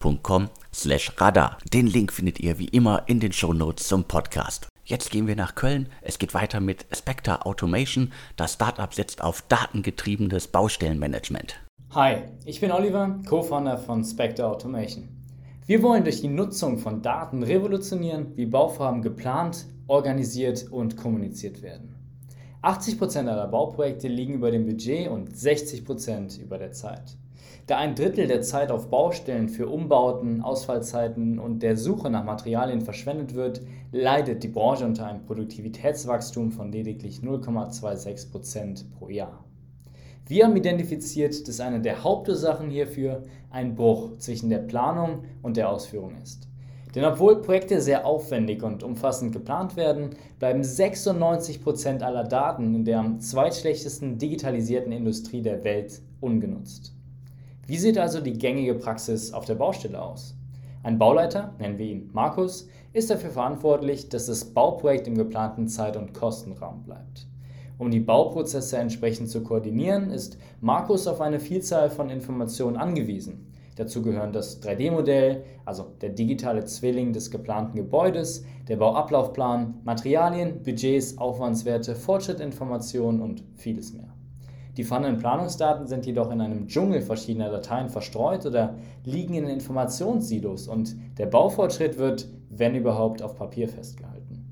G-I-T-M-O-S-S.com 0.00 0.48
slash 0.72 1.12
radar. 1.16 1.58
Den 1.72 1.86
Link 1.86 2.12
findet 2.12 2.40
ihr 2.40 2.58
wie 2.58 2.68
immer 2.68 3.04
in 3.06 3.20
den 3.20 3.32
Shownotes 3.32 3.88
zum 3.88 4.04
Podcast. 4.04 4.68
Jetzt 4.84 5.10
gehen 5.10 5.26
wir 5.26 5.36
nach 5.36 5.54
Köln. 5.54 5.88
Es 6.02 6.18
geht 6.18 6.34
weiter 6.34 6.60
mit 6.60 6.86
Spectre 6.94 7.44
Automation. 7.44 8.12
Das 8.36 8.54
Startup 8.54 8.92
setzt 8.92 9.22
auf 9.22 9.42
datengetriebenes 9.42 10.48
Baustellenmanagement. 10.48 11.60
Hi, 11.90 12.24
ich 12.44 12.60
bin 12.60 12.70
Oliver, 12.70 13.18
Co-Founder 13.28 13.78
von 13.78 14.04
Spectre 14.04 14.46
Automation. 14.46 15.08
Wir 15.66 15.82
wollen 15.82 16.04
durch 16.04 16.20
die 16.20 16.28
Nutzung 16.28 16.78
von 16.78 17.02
Daten 17.02 17.42
revolutionieren, 17.42 18.36
wie 18.36 18.46
Bauvorhaben 18.46 19.02
geplant, 19.02 19.66
organisiert 19.88 20.70
und 20.70 20.96
kommuniziert 20.96 21.62
werden. 21.62 21.94
80% 22.62 23.28
aller 23.28 23.48
Bauprojekte 23.48 24.08
liegen 24.08 24.34
über 24.34 24.50
dem 24.50 24.66
Budget 24.66 25.08
und 25.08 25.30
60% 25.30 26.40
über 26.40 26.58
der 26.58 26.72
Zeit. 26.72 27.16
Da 27.66 27.78
ein 27.78 27.96
Drittel 27.96 28.28
der 28.28 28.42
Zeit 28.42 28.70
auf 28.70 28.90
Baustellen 28.90 29.48
für 29.48 29.66
Umbauten, 29.66 30.40
Ausfallzeiten 30.40 31.40
und 31.40 31.64
der 31.64 31.76
Suche 31.76 32.08
nach 32.10 32.22
Materialien 32.22 32.80
verschwendet 32.80 33.34
wird, 33.34 33.60
leidet 33.90 34.44
die 34.44 34.48
Branche 34.48 34.84
unter 34.84 35.08
einem 35.08 35.24
Produktivitätswachstum 35.24 36.52
von 36.52 36.70
lediglich 36.70 37.22
0,26% 37.22 38.84
pro 38.96 39.08
Jahr. 39.08 39.44
Wir 40.28 40.44
haben 40.44 40.54
identifiziert, 40.54 41.48
dass 41.48 41.58
eine 41.58 41.80
der 41.80 42.04
Hauptursachen 42.04 42.70
hierfür 42.70 43.24
ein 43.50 43.74
Bruch 43.74 44.16
zwischen 44.18 44.48
der 44.48 44.58
Planung 44.58 45.24
und 45.42 45.56
der 45.56 45.68
Ausführung 45.68 46.14
ist. 46.22 46.46
Denn 46.94 47.04
obwohl 47.04 47.42
Projekte 47.42 47.80
sehr 47.80 48.06
aufwendig 48.06 48.62
und 48.62 48.84
umfassend 48.84 49.32
geplant 49.32 49.76
werden, 49.76 50.10
bleiben 50.38 50.62
96% 50.62 52.02
aller 52.02 52.24
Daten 52.24 52.76
in 52.76 52.84
der 52.84 53.00
am 53.00 53.18
zweitschlechtesten 53.18 54.18
digitalisierten 54.18 54.92
Industrie 54.92 55.42
der 55.42 55.64
Welt 55.64 56.00
ungenutzt. 56.20 56.96
Wie 57.68 57.78
sieht 57.78 57.98
also 57.98 58.20
die 58.20 58.38
gängige 58.38 58.74
Praxis 58.74 59.32
auf 59.32 59.44
der 59.44 59.56
Baustelle 59.56 60.00
aus? 60.00 60.36
Ein 60.84 60.98
Bauleiter, 60.98 61.52
nennen 61.58 61.78
wir 61.78 61.86
ihn 61.86 62.10
Markus, 62.12 62.68
ist 62.92 63.10
dafür 63.10 63.30
verantwortlich, 63.30 64.08
dass 64.08 64.26
das 64.26 64.44
Bauprojekt 64.44 65.08
im 65.08 65.16
geplanten 65.16 65.66
Zeit- 65.66 65.96
und 65.96 66.14
Kostenrahmen 66.14 66.84
bleibt. 66.84 67.26
Um 67.76 67.90
die 67.90 67.98
Bauprozesse 67.98 68.78
entsprechend 68.78 69.30
zu 69.30 69.42
koordinieren, 69.42 70.10
ist 70.10 70.38
Markus 70.60 71.08
auf 71.08 71.20
eine 71.20 71.40
Vielzahl 71.40 71.90
von 71.90 72.08
Informationen 72.08 72.76
angewiesen. 72.76 73.52
Dazu 73.74 74.00
gehören 74.00 74.32
das 74.32 74.62
3D-Modell, 74.62 75.42
also 75.64 75.86
der 76.00 76.10
digitale 76.10 76.64
Zwilling 76.66 77.12
des 77.12 77.32
geplanten 77.32 77.76
Gebäudes, 77.76 78.44
der 78.68 78.76
Bauablaufplan, 78.76 79.74
Materialien, 79.82 80.62
Budgets, 80.62 81.18
Aufwandswerte, 81.18 81.96
Fortschrittinformationen 81.96 83.20
und 83.20 83.42
vieles 83.56 83.92
mehr. 83.92 84.15
Die 84.76 84.84
vorhandenen 84.84 85.18
Planungsdaten 85.18 85.86
sind 85.86 86.04
jedoch 86.04 86.30
in 86.30 86.42
einem 86.42 86.68
Dschungel 86.68 87.00
verschiedener 87.00 87.50
Dateien 87.50 87.88
verstreut 87.88 88.44
oder 88.44 88.74
liegen 89.04 89.34
in 89.34 89.46
Informationssilos 89.46 90.68
und 90.68 90.94
der 91.16 91.26
Baufortschritt 91.26 91.96
wird, 91.96 92.28
wenn 92.50 92.74
überhaupt, 92.74 93.22
auf 93.22 93.36
Papier 93.36 93.68
festgehalten. 93.68 94.44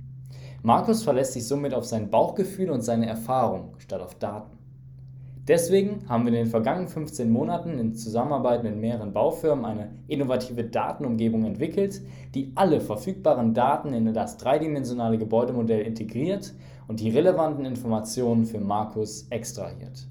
Markus 0.62 1.02
verlässt 1.02 1.34
sich 1.34 1.46
somit 1.46 1.74
auf 1.74 1.84
sein 1.84 2.08
Bauchgefühl 2.08 2.70
und 2.70 2.80
seine 2.80 3.06
Erfahrung 3.06 3.74
statt 3.76 4.00
auf 4.00 4.14
Daten. 4.14 4.56
Deswegen 5.46 6.08
haben 6.08 6.24
wir 6.24 6.32
in 6.32 6.44
den 6.44 6.46
vergangenen 6.46 6.88
15 6.88 7.30
Monaten 7.30 7.78
in 7.78 7.94
Zusammenarbeit 7.94 8.64
mit 8.64 8.78
mehreren 8.78 9.12
Baufirmen 9.12 9.66
eine 9.66 9.90
innovative 10.08 10.64
Datenumgebung 10.64 11.44
entwickelt, 11.44 12.00
die 12.34 12.52
alle 12.54 12.80
verfügbaren 12.80 13.52
Daten 13.52 13.92
in 13.92 14.14
das 14.14 14.38
dreidimensionale 14.38 15.18
Gebäudemodell 15.18 15.82
integriert 15.82 16.54
und 16.88 17.00
die 17.00 17.10
relevanten 17.10 17.66
Informationen 17.66 18.46
für 18.46 18.58
Markus 18.58 19.26
extrahiert. 19.28 20.08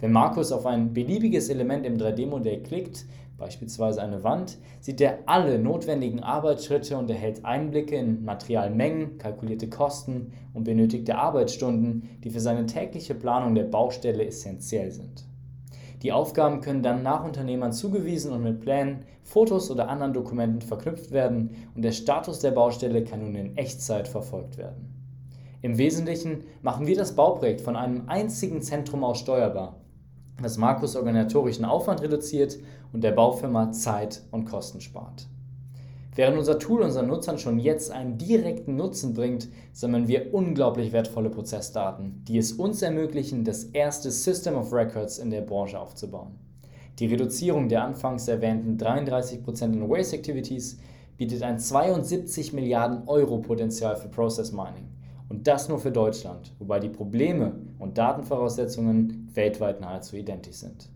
Wenn 0.00 0.12
Markus 0.12 0.50
auf 0.50 0.66
ein 0.66 0.92
beliebiges 0.92 1.48
Element 1.48 1.86
im 1.86 1.96
3D-Modell 1.96 2.62
klickt, 2.62 3.06
beispielsweise 3.38 4.02
eine 4.02 4.24
Wand, 4.24 4.58
sieht 4.80 5.00
er 5.00 5.18
alle 5.26 5.58
notwendigen 5.58 6.20
Arbeitsschritte 6.20 6.96
und 6.96 7.08
erhält 7.10 7.44
Einblicke 7.44 7.96
in 7.96 8.24
Materialmengen, 8.24 9.18
kalkulierte 9.18 9.68
Kosten 9.68 10.32
und 10.52 10.64
benötigte 10.64 11.16
Arbeitsstunden, 11.16 12.18
die 12.22 12.30
für 12.30 12.40
seine 12.40 12.66
tägliche 12.66 13.14
Planung 13.14 13.54
der 13.54 13.64
Baustelle 13.64 14.26
essentiell 14.26 14.90
sind. 14.90 15.24
Die 16.02 16.12
Aufgaben 16.12 16.60
können 16.60 16.82
dann 16.82 17.02
nach 17.02 17.24
Unternehmern 17.24 17.72
zugewiesen 17.72 18.32
und 18.32 18.42
mit 18.42 18.60
Plänen, 18.60 19.04
Fotos 19.22 19.70
oder 19.70 19.88
anderen 19.88 20.12
Dokumenten 20.12 20.60
verknüpft 20.60 21.12
werden 21.12 21.50
und 21.74 21.82
der 21.82 21.92
Status 21.92 22.40
der 22.40 22.50
Baustelle 22.50 23.04
kann 23.04 23.20
nun 23.20 23.36
in 23.36 23.56
Echtzeit 23.56 24.06
verfolgt 24.06 24.58
werden. 24.58 24.92
Im 25.62 25.78
Wesentlichen 25.78 26.44
machen 26.60 26.86
wir 26.86 26.96
das 26.96 27.16
Bauprojekt 27.16 27.62
von 27.62 27.74
einem 27.74 28.02
einzigen 28.08 28.60
Zentrum 28.60 29.02
aus 29.02 29.20
steuerbar 29.20 29.76
was 30.40 30.58
Markus 30.58 30.96
organisatorischen 30.96 31.64
Aufwand 31.64 32.02
reduziert 32.02 32.58
und 32.92 33.04
der 33.04 33.12
Baufirma 33.12 33.72
Zeit 33.72 34.22
und 34.30 34.44
Kosten 34.44 34.80
spart. 34.80 35.26
Während 36.16 36.38
unser 36.38 36.60
Tool 36.60 36.82
unseren 36.82 37.08
Nutzern 37.08 37.38
schon 37.38 37.58
jetzt 37.58 37.90
einen 37.90 38.18
direkten 38.18 38.76
Nutzen 38.76 39.14
bringt, 39.14 39.48
sammeln 39.72 40.06
wir 40.06 40.32
unglaublich 40.32 40.92
wertvolle 40.92 41.28
Prozessdaten, 41.28 42.22
die 42.28 42.38
es 42.38 42.52
uns 42.52 42.82
ermöglichen, 42.82 43.42
das 43.44 43.64
erste 43.64 44.12
System 44.12 44.54
of 44.54 44.72
Records 44.72 45.18
in 45.18 45.30
der 45.30 45.40
Branche 45.40 45.78
aufzubauen. 45.78 46.38
Die 47.00 47.06
Reduzierung 47.06 47.68
der 47.68 47.82
anfangs 47.82 48.28
erwähnten 48.28 48.76
33% 48.76 49.64
in 49.64 49.88
Waste 49.90 50.14
Activities 50.14 50.78
bietet 51.16 51.42
ein 51.42 51.58
72 51.58 52.52
Milliarden 52.52 53.08
Euro 53.08 53.38
Potenzial 53.38 53.96
für 53.96 54.08
Process 54.08 54.52
Mining. 54.52 54.93
Und 55.28 55.46
das 55.46 55.68
nur 55.68 55.78
für 55.78 55.90
Deutschland, 55.90 56.52
wobei 56.58 56.80
die 56.80 56.88
Probleme 56.88 57.52
und 57.78 57.98
Datenvoraussetzungen 57.98 59.30
weltweit 59.34 59.80
nahezu 59.80 60.16
identisch 60.16 60.56
sind. 60.56 60.90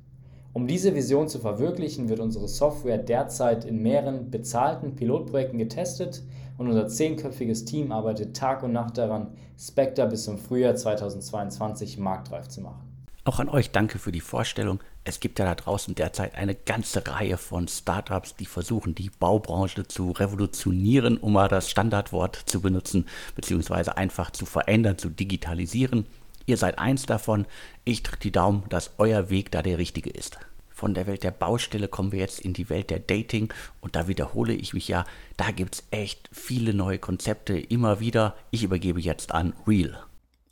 Um 0.52 0.66
diese 0.66 0.94
Vision 0.94 1.28
zu 1.28 1.38
verwirklichen, 1.38 2.08
wird 2.08 2.20
unsere 2.20 2.48
Software 2.48 2.98
derzeit 2.98 3.64
in 3.64 3.82
mehreren 3.82 4.30
bezahlten 4.30 4.96
Pilotprojekten 4.96 5.58
getestet 5.58 6.22
und 6.56 6.68
unser 6.68 6.88
zehnköpfiges 6.88 7.64
Team 7.64 7.92
arbeitet 7.92 8.36
Tag 8.36 8.62
und 8.62 8.72
Nacht 8.72 8.98
daran, 8.98 9.28
Spectre 9.58 10.06
bis 10.06 10.24
zum 10.24 10.38
Frühjahr 10.38 10.74
2022 10.74 11.98
marktreif 11.98 12.48
zu 12.48 12.60
machen. 12.60 12.87
Auch 13.24 13.40
an 13.40 13.48
euch 13.48 13.70
danke 13.72 13.98
für 13.98 14.12
die 14.12 14.20
Vorstellung. 14.20 14.80
Es 15.04 15.20
gibt 15.20 15.38
ja 15.38 15.44
da 15.44 15.54
draußen 15.54 15.94
derzeit 15.94 16.34
eine 16.34 16.54
ganze 16.54 17.06
Reihe 17.06 17.36
von 17.36 17.68
Startups, 17.68 18.36
die 18.36 18.46
versuchen, 18.46 18.94
die 18.94 19.10
Baubranche 19.10 19.86
zu 19.86 20.12
revolutionieren, 20.12 21.18
um 21.18 21.34
mal 21.34 21.48
das 21.48 21.70
Standardwort 21.70 22.36
zu 22.46 22.60
benutzen, 22.60 23.06
beziehungsweise 23.34 23.96
einfach 23.96 24.30
zu 24.30 24.46
verändern, 24.46 24.98
zu 24.98 25.10
digitalisieren. 25.10 26.06
Ihr 26.46 26.56
seid 26.56 26.78
eins 26.78 27.04
davon. 27.04 27.46
Ich 27.84 28.02
drücke 28.02 28.20
die 28.20 28.32
Daumen, 28.32 28.64
dass 28.70 28.92
euer 28.98 29.28
Weg 29.28 29.50
da 29.50 29.60
der 29.60 29.76
richtige 29.76 30.10
ist. 30.10 30.38
Von 30.70 30.94
der 30.94 31.06
Welt 31.06 31.24
der 31.24 31.32
Baustelle 31.32 31.88
kommen 31.88 32.12
wir 32.12 32.20
jetzt 32.20 32.40
in 32.40 32.52
die 32.52 32.70
Welt 32.70 32.88
der 32.90 33.00
Dating 33.00 33.52
und 33.80 33.96
da 33.96 34.08
wiederhole 34.08 34.54
ich 34.54 34.74
mich 34.74 34.88
ja, 34.88 35.04
da 35.36 35.50
gibt 35.50 35.74
es 35.74 35.84
echt 35.90 36.30
viele 36.32 36.72
neue 36.72 36.98
Konzepte 36.98 37.58
immer 37.58 38.00
wieder. 38.00 38.36
Ich 38.50 38.62
übergebe 38.62 39.00
jetzt 39.00 39.32
an 39.32 39.54
Real. 39.66 40.07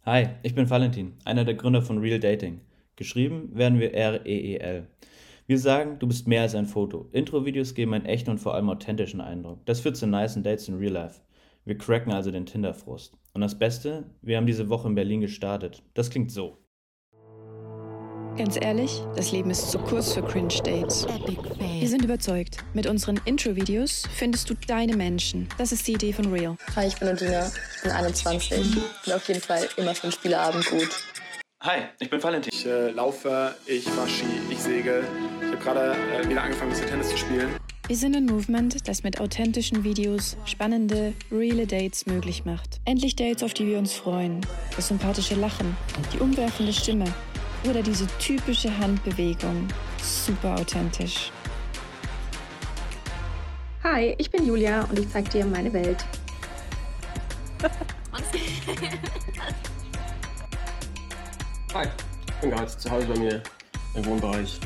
Hi, 0.08 0.28
ich 0.44 0.54
bin 0.54 0.70
Valentin, 0.70 1.14
einer 1.24 1.44
der 1.44 1.56
Gründer 1.56 1.82
von 1.82 1.98
Real 1.98 2.20
Dating. 2.20 2.60
Geschrieben 2.94 3.50
werden 3.52 3.80
wir 3.80 3.92
R-E-E-L. 3.92 4.86
Wir 5.48 5.58
sagen, 5.58 5.98
du 5.98 6.06
bist 6.06 6.28
mehr 6.28 6.42
als 6.42 6.54
ein 6.54 6.66
Foto. 6.66 7.08
Intro-Videos 7.10 7.74
geben 7.74 7.92
einen 7.92 8.06
echten 8.06 8.30
und 8.30 8.38
vor 8.38 8.54
allem 8.54 8.70
authentischen 8.70 9.20
Eindruck. 9.20 9.66
Das 9.66 9.80
führt 9.80 9.96
zu 9.96 10.06
nice 10.06 10.40
Dates 10.40 10.68
in 10.68 10.76
Real 10.76 10.92
Life. 10.92 11.22
Wir 11.64 11.76
cracken 11.76 12.12
also 12.12 12.30
den 12.30 12.46
Tinder-Frust. 12.46 13.18
Und 13.32 13.40
das 13.40 13.58
Beste, 13.58 14.04
wir 14.22 14.36
haben 14.36 14.46
diese 14.46 14.68
Woche 14.68 14.86
in 14.86 14.94
Berlin 14.94 15.22
gestartet. 15.22 15.82
Das 15.94 16.08
klingt 16.08 16.30
so. 16.30 16.56
Ganz 18.36 18.58
ehrlich, 18.60 19.00
das 19.16 19.32
Leben 19.32 19.50
ist 19.50 19.70
zu 19.70 19.78
kurz 19.78 20.12
für 20.12 20.22
Cringe-Dates. 20.22 21.06
Wir 21.58 21.88
sind 21.88 22.04
überzeugt, 22.04 22.58
mit 22.74 22.86
unseren 22.86 23.18
Intro-Videos 23.24 24.02
findest 24.14 24.50
du 24.50 24.54
deine 24.66 24.94
Menschen. 24.94 25.48
Das 25.56 25.72
ist 25.72 25.88
die 25.88 25.94
Idee 25.94 26.12
von 26.12 26.30
Real. 26.30 26.54
Hi, 26.76 26.86
ich 26.86 26.96
bin 26.96 27.08
Odina, 27.08 27.50
ich 27.76 27.82
bin 27.82 27.92
21. 27.92 28.76
Bin 29.04 29.14
auf 29.14 29.26
jeden 29.28 29.40
Fall 29.40 29.66
immer 29.78 29.94
für 29.94 30.04
einen 30.04 30.12
Spieleabend 30.12 30.68
gut. 30.68 30.88
Hi, 31.60 31.84
ich 31.98 32.10
bin 32.10 32.22
Valentin. 32.22 32.52
Ich 32.52 32.66
äh, 32.66 32.90
laufe, 32.90 33.54
ich 33.64 33.84
fahre 33.84 34.08
Ski, 34.08 34.26
ich 34.50 34.58
segel. 34.58 35.04
Ich 35.40 35.46
habe 35.46 35.56
gerade 35.56 35.96
äh, 36.22 36.28
wieder 36.28 36.42
angefangen, 36.42 36.72
ein 36.72 36.74
bisschen 36.74 36.90
Tennis 36.90 37.08
zu 37.08 37.16
spielen. 37.16 37.48
Wir 37.88 37.96
sind 37.96 38.14
ein 38.16 38.26
Movement, 38.26 38.86
das 38.86 39.02
mit 39.02 39.18
authentischen 39.18 39.82
Videos 39.82 40.36
spannende, 40.44 41.14
reale 41.32 41.66
Dates 41.66 42.04
möglich 42.04 42.44
macht. 42.44 42.80
Endlich 42.84 43.16
Dates, 43.16 43.42
auf 43.42 43.54
die 43.54 43.66
wir 43.66 43.78
uns 43.78 43.94
freuen. 43.94 44.44
Das 44.74 44.88
sympathische 44.88 45.36
Lachen, 45.36 45.74
die 46.12 46.18
umwerfende 46.18 46.74
Stimme 46.74 47.06
oder 47.68 47.82
diese 47.82 48.06
typische 48.18 48.76
Handbewegung. 48.78 49.68
Super 50.02 50.54
authentisch. 50.54 51.30
Hi, 53.82 54.14
ich 54.18 54.30
bin 54.30 54.46
Julia 54.46 54.82
und 54.84 54.98
ich 54.98 55.08
zeige 55.08 55.28
dir 55.30 55.46
meine 55.46 55.72
Welt. 55.72 56.04
Hi, 61.74 61.86
ich 62.26 62.34
bin 62.40 62.50
gerade 62.50 62.66
zu 62.66 62.90
Hause 62.90 63.06
bei 63.06 63.18
mir 63.18 63.42
im 63.94 64.04
Wohnbereich. 64.04 64.58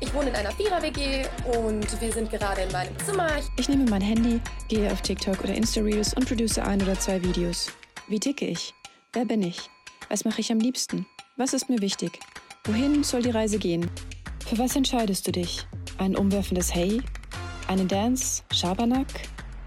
Ich 0.00 0.12
wohne 0.12 0.30
in 0.30 0.36
einer 0.36 0.50
Vierer-WG 0.50 1.24
und 1.56 2.00
wir 2.00 2.12
sind 2.12 2.30
gerade 2.30 2.62
in 2.62 2.72
meinem 2.72 2.98
Zimmer. 2.98 3.30
Ich 3.56 3.68
nehme 3.68 3.88
mein 3.88 4.00
Handy, 4.00 4.40
gehe 4.68 4.90
auf 4.90 5.00
TikTok 5.00 5.44
oder 5.44 5.54
Insta-Reels 5.54 6.14
und 6.14 6.26
produce 6.26 6.58
ein 6.58 6.82
oder 6.82 6.98
zwei 6.98 7.22
Videos. 7.22 7.70
Wie 8.08 8.18
ticke 8.18 8.46
ich? 8.46 8.74
Wer 9.12 9.24
bin 9.24 9.42
ich? 9.42 9.70
Was 10.08 10.24
mache 10.24 10.40
ich 10.40 10.50
am 10.50 10.58
liebsten? 10.58 11.06
Was 11.36 11.54
ist 11.54 11.68
mir 11.68 11.80
wichtig? 11.80 12.18
Wohin 12.64 13.02
soll 13.02 13.22
die 13.22 13.30
Reise 13.30 13.58
gehen? 13.58 13.90
Für 14.46 14.56
was 14.56 14.76
entscheidest 14.76 15.26
du 15.26 15.32
dich? 15.32 15.66
Ein 15.98 16.14
umwerfendes 16.14 16.72
Hey? 16.72 17.02
Einen 17.66 17.88
Dance? 17.88 18.44
Schabernack? 18.52 19.08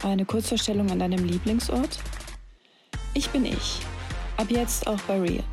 Eine 0.02 0.24
Kurzvorstellung 0.24 0.90
an 0.90 1.00
deinem 1.00 1.26
Lieblingsort? 1.26 2.00
Ich 3.14 3.30
bin 3.32 3.44
ich. 3.44 3.82
Ab 4.38 4.48
jetzt 4.50 4.88
auch 4.88 5.02
bei 5.02 5.20
Real. 5.20 5.44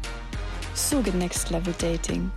So 0.74 1.02
geht 1.02 1.16
Next 1.16 1.50
Level 1.50 1.74
Dating. 1.78 2.30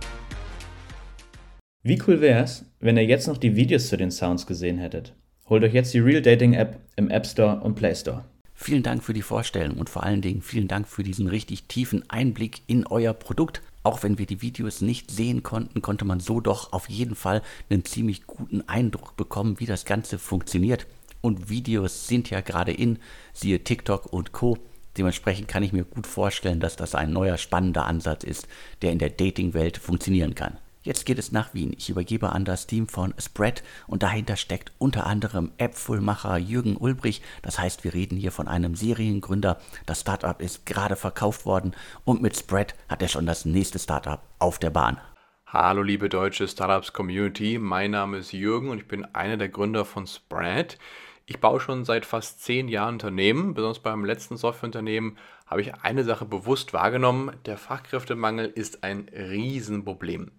Wie 1.84 2.02
cool 2.08 2.20
wär's, 2.20 2.64
wenn 2.80 2.96
ihr 2.96 3.04
jetzt 3.04 3.28
noch 3.28 3.36
die 3.36 3.54
Videos 3.54 3.88
zu 3.88 3.96
den 3.96 4.10
Sounds 4.10 4.44
gesehen 4.44 4.78
hättet? 4.78 5.14
Holt 5.48 5.62
euch 5.62 5.74
jetzt 5.74 5.94
die 5.94 6.00
Real 6.00 6.20
Dating 6.20 6.54
App 6.54 6.80
im 6.96 7.10
App 7.10 7.28
Store 7.28 7.60
und 7.60 7.76
Play 7.76 7.94
Store. 7.94 8.24
Vielen 8.54 8.82
Dank 8.82 9.04
für 9.04 9.12
die 9.12 9.22
Vorstellung 9.22 9.78
und 9.78 9.88
vor 9.88 10.02
allen 10.02 10.20
Dingen 10.20 10.42
vielen 10.42 10.66
Dank 10.66 10.88
für 10.88 11.04
diesen 11.04 11.28
richtig 11.28 11.68
tiefen 11.68 12.02
Einblick 12.10 12.62
in 12.66 12.88
euer 12.88 13.12
Produkt. 13.12 13.62
Auch 13.86 14.02
wenn 14.02 14.18
wir 14.18 14.26
die 14.26 14.42
Videos 14.42 14.80
nicht 14.80 15.12
sehen 15.12 15.44
konnten, 15.44 15.80
konnte 15.80 16.04
man 16.04 16.18
so 16.18 16.40
doch 16.40 16.72
auf 16.72 16.88
jeden 16.88 17.14
Fall 17.14 17.40
einen 17.70 17.84
ziemlich 17.84 18.26
guten 18.26 18.68
Eindruck 18.68 19.16
bekommen, 19.16 19.60
wie 19.60 19.66
das 19.66 19.84
Ganze 19.84 20.18
funktioniert. 20.18 20.88
Und 21.20 21.50
Videos 21.50 22.08
sind 22.08 22.28
ja 22.28 22.40
gerade 22.40 22.72
in, 22.72 22.98
siehe 23.32 23.62
TikTok 23.62 24.12
und 24.12 24.32
Co. 24.32 24.58
Dementsprechend 24.98 25.46
kann 25.46 25.62
ich 25.62 25.72
mir 25.72 25.84
gut 25.84 26.08
vorstellen, 26.08 26.58
dass 26.58 26.74
das 26.74 26.96
ein 26.96 27.12
neuer 27.12 27.38
spannender 27.38 27.86
Ansatz 27.86 28.24
ist, 28.24 28.48
der 28.82 28.90
in 28.90 28.98
der 28.98 29.10
Dating-Welt 29.10 29.78
funktionieren 29.78 30.34
kann. 30.34 30.58
Jetzt 30.86 31.04
geht 31.04 31.18
es 31.18 31.32
nach 31.32 31.52
Wien. 31.52 31.74
Ich 31.76 31.90
übergebe 31.90 32.30
an 32.30 32.44
das 32.44 32.68
Team 32.68 32.86
von 32.86 33.12
Spread 33.18 33.64
und 33.88 34.04
dahinter 34.04 34.36
steckt 34.36 34.70
unter 34.78 35.04
anderem 35.04 35.50
Appful-Macher 35.58 36.38
Jürgen 36.38 36.76
Ulbrich. 36.76 37.22
Das 37.42 37.58
heißt, 37.58 37.82
wir 37.82 37.92
reden 37.92 38.16
hier 38.16 38.30
von 38.30 38.46
einem 38.46 38.76
Seriengründer. 38.76 39.58
Das 39.86 40.02
Startup 40.02 40.40
ist 40.40 40.64
gerade 40.64 40.94
verkauft 40.94 41.44
worden 41.44 41.74
und 42.04 42.22
mit 42.22 42.36
Spread 42.36 42.76
hat 42.88 43.02
er 43.02 43.08
schon 43.08 43.26
das 43.26 43.44
nächste 43.44 43.80
Startup 43.80 44.20
auf 44.38 44.60
der 44.60 44.70
Bahn. 44.70 45.00
Hallo 45.48 45.82
liebe 45.82 46.08
deutsche 46.08 46.46
Startups 46.46 46.92
Community, 46.92 47.58
mein 47.58 47.90
Name 47.90 48.18
ist 48.18 48.30
Jürgen 48.30 48.68
und 48.68 48.78
ich 48.78 48.86
bin 48.86 49.04
einer 49.06 49.36
der 49.36 49.48
Gründer 49.48 49.84
von 49.84 50.06
Spread. 50.06 50.78
Ich 51.24 51.40
baue 51.40 51.58
schon 51.58 51.84
seit 51.84 52.06
fast 52.06 52.44
zehn 52.44 52.68
Jahren 52.68 52.94
Unternehmen, 52.94 53.54
besonders 53.54 53.80
beim 53.80 54.04
letzten 54.04 54.36
Softwareunternehmen 54.36 55.18
habe 55.46 55.62
ich 55.62 55.74
eine 55.74 56.04
Sache 56.04 56.24
bewusst 56.24 56.72
wahrgenommen, 56.72 57.32
der 57.44 57.56
Fachkräftemangel 57.56 58.46
ist 58.46 58.84
ein 58.84 59.08
Riesenproblem. 59.12 60.30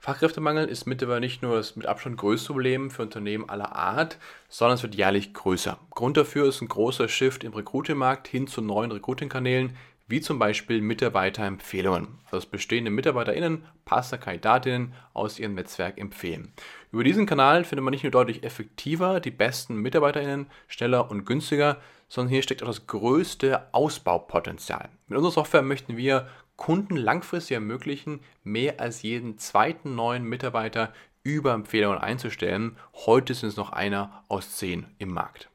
Fachkräftemangel 0.00 0.66
ist 0.66 0.86
mittlerweile 0.86 1.20
nicht 1.20 1.42
nur 1.42 1.56
das 1.56 1.76
mit 1.76 1.84
Abstand 1.84 2.16
größte 2.16 2.54
Problem 2.54 2.90
für 2.90 3.02
Unternehmen 3.02 3.50
aller 3.50 3.76
Art, 3.76 4.16
sondern 4.48 4.76
es 4.76 4.82
wird 4.82 4.94
jährlich 4.94 5.34
größer. 5.34 5.78
Grund 5.90 6.16
dafür 6.16 6.48
ist 6.48 6.62
ein 6.62 6.68
großer 6.68 7.06
Shift 7.06 7.44
im 7.44 7.52
Recruiting-Markt 7.52 8.26
hin 8.26 8.46
zu 8.46 8.62
neuen 8.62 8.92
Recruiting-Kanälen, 8.92 9.76
wie 10.08 10.22
zum 10.22 10.38
Beispiel 10.38 10.80
Mitarbeiterempfehlungen. 10.80 12.18
Also 12.30 12.48
bestehende 12.48 12.90
MitarbeiterInnen 12.90 13.66
passende 13.84 14.24
Kandidatinnen 14.24 14.94
aus 15.12 15.38
ihrem 15.38 15.54
Netzwerk 15.54 15.98
empfehlen. 15.98 16.50
Über 16.92 17.04
diesen 17.04 17.26
Kanal 17.26 17.64
findet 17.64 17.84
man 17.84 17.92
nicht 17.92 18.02
nur 18.02 18.10
deutlich 18.10 18.42
effektiver 18.42 19.20
die 19.20 19.30
besten 19.30 19.76
MitarbeiterInnen, 19.76 20.46
schneller 20.66 21.10
und 21.10 21.26
günstiger, 21.26 21.76
sondern 22.08 22.32
hier 22.32 22.42
steckt 22.42 22.62
auch 22.62 22.68
das 22.68 22.86
größte 22.86 23.68
Ausbaupotenzial. 23.72 24.88
Mit 25.08 25.18
unserer 25.18 25.32
Software 25.32 25.62
möchten 25.62 25.98
wir 25.98 26.26
Kunden 26.60 26.98
langfristig 26.98 27.54
ermöglichen, 27.54 28.20
mehr 28.44 28.80
als 28.80 29.00
jeden 29.00 29.38
zweiten 29.38 29.94
neuen 29.94 30.24
Mitarbeiter 30.24 30.92
über 31.22 31.54
Empfehlungen 31.54 31.98
einzustellen. 31.98 32.76
Heute 33.06 33.32
sind 33.32 33.48
es 33.48 33.56
noch 33.56 33.72
einer 33.72 34.24
aus 34.28 34.58
zehn 34.58 34.86
im 34.98 35.08
Markt. 35.08 35.48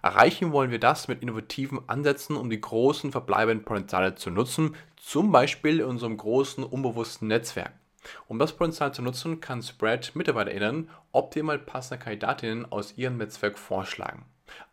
Erreichen 0.00 0.50
wollen 0.50 0.70
wir 0.70 0.80
das 0.80 1.08
mit 1.08 1.20
innovativen 1.20 1.80
Ansätzen, 1.88 2.36
um 2.36 2.48
die 2.48 2.60
großen 2.60 3.12
verbleibenden 3.12 3.66
Potenziale 3.66 4.14
zu 4.14 4.30
nutzen, 4.30 4.76
zum 4.96 5.30
Beispiel 5.30 5.80
in 5.80 5.86
unserem 5.86 6.16
großen 6.16 6.64
unbewussten 6.64 7.28
Netzwerk. 7.28 7.74
Um 8.26 8.38
das 8.38 8.54
Potenzial 8.56 8.94
zu 8.94 9.02
nutzen, 9.02 9.42
kann 9.42 9.62
Spread 9.62 10.16
MitarbeiterInnen 10.16 10.88
optimal 11.12 11.58
passende 11.58 12.02
Kandidatinnen 12.02 12.72
aus 12.72 12.96
ihrem 12.96 13.18
Netzwerk 13.18 13.58
vorschlagen. 13.58 14.24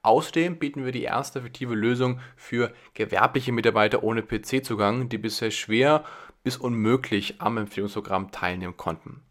Außerdem 0.01 0.57
bieten 0.57 0.85
wir 0.85 0.91
die 0.91 1.03
erste 1.03 1.39
effektive 1.39 1.75
Lösung 1.75 2.19
für 2.35 2.73
gewerbliche 2.93 3.51
Mitarbeiter 3.51 4.03
ohne 4.03 4.21
PC-Zugang, 4.21 5.09
die 5.09 5.17
bisher 5.17 5.51
schwer 5.51 6.03
bis 6.43 6.57
unmöglich 6.57 7.35
am 7.39 7.57
Empfehlungsprogramm 7.57 8.31
teilnehmen 8.31 8.77
konnten. 8.77 9.21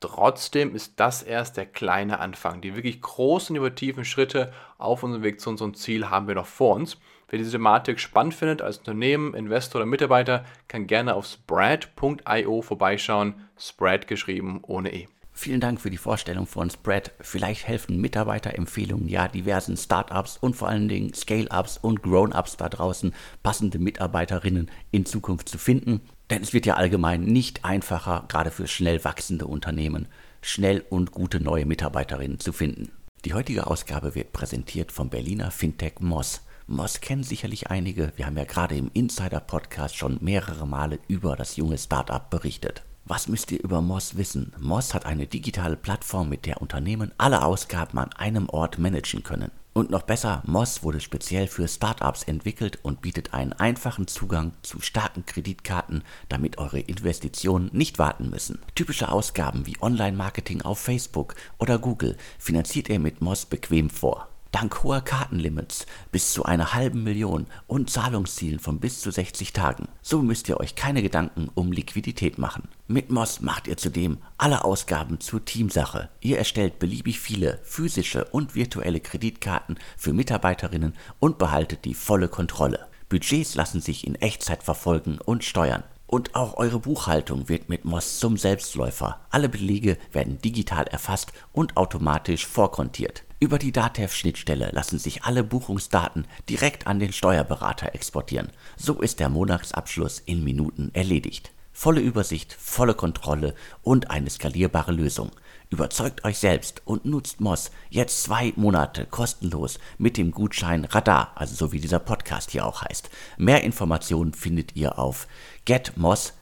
Trotzdem 0.00 0.74
ist 0.74 0.98
das 0.98 1.22
erst 1.22 1.58
der 1.58 1.66
kleine 1.66 2.20
Anfang. 2.20 2.62
Die 2.62 2.74
wirklich 2.74 3.02
großen 3.02 3.54
innovativen 3.54 4.06
Schritte 4.06 4.50
auf 4.78 5.02
unserem 5.02 5.22
Weg 5.22 5.40
zu 5.40 5.50
unserem 5.50 5.74
Ziel 5.74 6.08
haben 6.08 6.26
wir 6.26 6.34
noch 6.34 6.46
vor 6.46 6.74
uns. 6.74 6.98
Wer 7.28 7.38
diese 7.38 7.52
Thematik 7.52 8.00
spannend 8.00 8.34
findet 8.34 8.62
als 8.62 8.78
Unternehmen, 8.78 9.34
Investor 9.34 9.80
oder 9.80 9.86
Mitarbeiter, 9.86 10.44
kann 10.68 10.86
gerne 10.86 11.14
auf 11.14 11.26
spread.io 11.26 12.62
vorbeischauen. 12.62 13.48
Spread 13.58 14.08
geschrieben 14.08 14.60
ohne 14.66 14.92
E. 14.92 15.08
Vielen 15.40 15.60
Dank 15.62 15.80
für 15.80 15.88
die 15.88 15.96
Vorstellung 15.96 16.46
von 16.46 16.68
Spread. 16.68 17.12
Vielleicht 17.18 17.66
helfen 17.66 17.98
Mitarbeiterempfehlungen 17.98 19.08
ja 19.08 19.26
diversen 19.26 19.78
Startups 19.78 20.36
und 20.36 20.54
vor 20.54 20.68
allen 20.68 20.86
Dingen 20.86 21.14
Scale-Ups 21.14 21.78
und 21.78 22.02
Grown-Ups 22.02 22.58
da 22.58 22.68
draußen, 22.68 23.14
passende 23.42 23.78
Mitarbeiterinnen 23.78 24.70
in 24.90 25.06
Zukunft 25.06 25.48
zu 25.48 25.56
finden. 25.56 26.02
Denn 26.28 26.42
es 26.42 26.52
wird 26.52 26.66
ja 26.66 26.74
allgemein 26.74 27.22
nicht 27.22 27.64
einfacher, 27.64 28.26
gerade 28.28 28.50
für 28.50 28.66
schnell 28.66 29.02
wachsende 29.02 29.46
Unternehmen, 29.46 30.08
schnell 30.42 30.84
und 30.90 31.10
gute 31.10 31.40
neue 31.40 31.64
Mitarbeiterinnen 31.64 32.38
zu 32.38 32.52
finden. 32.52 32.92
Die 33.24 33.32
heutige 33.32 33.66
Ausgabe 33.66 34.14
wird 34.14 34.34
präsentiert 34.34 34.92
vom 34.92 35.08
Berliner 35.08 35.50
Fintech 35.50 36.00
Moss. 36.00 36.42
Moss 36.66 37.00
kennen 37.00 37.22
sicherlich 37.22 37.70
einige. 37.70 38.12
Wir 38.16 38.26
haben 38.26 38.36
ja 38.36 38.44
gerade 38.44 38.76
im 38.76 38.90
Insider-Podcast 38.92 39.96
schon 39.96 40.18
mehrere 40.20 40.68
Male 40.68 40.98
über 41.08 41.34
das 41.34 41.56
junge 41.56 41.78
Startup 41.78 42.28
berichtet. 42.28 42.82
Was 43.10 43.26
müsst 43.26 43.50
ihr 43.50 43.60
über 43.60 43.82
Moss 43.82 44.16
wissen? 44.16 44.52
Moss 44.60 44.94
hat 44.94 45.04
eine 45.04 45.26
digitale 45.26 45.74
Plattform, 45.76 46.28
mit 46.28 46.46
der 46.46 46.62
Unternehmen 46.62 47.10
alle 47.18 47.42
Ausgaben 47.42 47.98
an 47.98 48.12
einem 48.12 48.48
Ort 48.48 48.78
managen 48.78 49.24
können. 49.24 49.50
Und 49.72 49.90
noch 49.90 50.02
besser, 50.02 50.44
Moss 50.46 50.84
wurde 50.84 51.00
speziell 51.00 51.48
für 51.48 51.66
Startups 51.66 52.22
entwickelt 52.22 52.78
und 52.84 53.02
bietet 53.02 53.34
einen 53.34 53.52
einfachen 53.52 54.06
Zugang 54.06 54.52
zu 54.62 54.80
starken 54.80 55.26
Kreditkarten, 55.26 56.04
damit 56.28 56.58
eure 56.58 56.78
Investitionen 56.78 57.68
nicht 57.72 57.98
warten 57.98 58.30
müssen. 58.30 58.60
Typische 58.76 59.10
Ausgaben 59.10 59.66
wie 59.66 59.82
Online-Marketing 59.82 60.62
auf 60.62 60.78
Facebook 60.78 61.34
oder 61.58 61.80
Google 61.80 62.16
finanziert 62.38 62.88
ihr 62.90 63.00
mit 63.00 63.20
Moss 63.20 63.44
bequem 63.44 63.90
vor. 63.90 64.28
Dank 64.52 64.82
hoher 64.82 65.00
Kartenlimits 65.00 65.86
bis 66.10 66.32
zu 66.32 66.44
einer 66.44 66.74
halben 66.74 67.04
Million 67.04 67.46
und 67.68 67.88
Zahlungszielen 67.88 68.58
von 68.58 68.80
bis 68.80 69.00
zu 69.00 69.12
60 69.12 69.52
Tagen. 69.52 69.86
So 70.02 70.22
müsst 70.22 70.48
ihr 70.48 70.58
euch 70.58 70.74
keine 70.74 71.02
Gedanken 71.02 71.48
um 71.54 71.70
Liquidität 71.70 72.36
machen. 72.36 72.68
Mit 72.88 73.10
Moss 73.10 73.40
macht 73.40 73.68
ihr 73.68 73.76
zudem 73.76 74.18
alle 74.38 74.64
Ausgaben 74.64 75.20
zur 75.20 75.44
Teamsache. 75.44 76.08
Ihr 76.20 76.38
erstellt 76.38 76.80
beliebig 76.80 77.20
viele 77.20 77.60
physische 77.62 78.24
und 78.24 78.56
virtuelle 78.56 78.98
Kreditkarten 78.98 79.78
für 79.96 80.12
Mitarbeiterinnen 80.12 80.94
und 81.20 81.38
behaltet 81.38 81.84
die 81.84 81.94
volle 81.94 82.28
Kontrolle. 82.28 82.88
Budgets 83.08 83.54
lassen 83.54 83.80
sich 83.80 84.04
in 84.04 84.16
Echtzeit 84.16 84.64
verfolgen 84.64 85.18
und 85.24 85.44
steuern. 85.44 85.84
Und 86.08 86.34
auch 86.34 86.56
eure 86.56 86.80
Buchhaltung 86.80 87.48
wird 87.48 87.68
mit 87.68 87.84
Moss 87.84 88.18
zum 88.18 88.36
Selbstläufer. 88.36 89.20
Alle 89.30 89.48
Belege 89.48 89.96
werden 90.10 90.40
digital 90.40 90.88
erfasst 90.88 91.32
und 91.52 91.76
automatisch 91.76 92.46
vorkontiert. 92.46 93.22
Über 93.42 93.58
die 93.58 93.72
DATEV-Schnittstelle 93.72 94.68
lassen 94.70 94.98
sich 94.98 95.24
alle 95.24 95.42
Buchungsdaten 95.42 96.26
direkt 96.50 96.86
an 96.86 96.98
den 96.98 97.10
Steuerberater 97.10 97.94
exportieren. 97.94 98.50
So 98.76 99.00
ist 99.00 99.18
der 99.18 99.30
Monatsabschluss 99.30 100.18
in 100.18 100.44
Minuten 100.44 100.90
erledigt. 100.92 101.50
Volle 101.72 102.02
Übersicht, 102.02 102.52
volle 102.52 102.92
Kontrolle 102.92 103.54
und 103.82 104.10
eine 104.10 104.28
skalierbare 104.28 104.92
Lösung. 104.92 105.30
Überzeugt 105.70 106.22
euch 106.24 106.36
selbst 106.36 106.82
und 106.84 107.06
nutzt 107.06 107.40
Moss 107.40 107.70
jetzt 107.88 108.24
zwei 108.24 108.52
Monate 108.56 109.06
kostenlos 109.06 109.78
mit 109.96 110.18
dem 110.18 110.32
Gutschein 110.32 110.84
Radar, 110.84 111.32
also 111.36 111.54
so 111.54 111.72
wie 111.72 111.80
dieser 111.80 111.98
Podcast 111.98 112.50
hier 112.50 112.66
auch 112.66 112.82
heißt. 112.82 113.08
Mehr 113.38 113.64
Informationen 113.64 114.34
findet 114.34 114.76
ihr 114.76 114.98
auf 114.98 115.26
getmoss, 115.64 116.34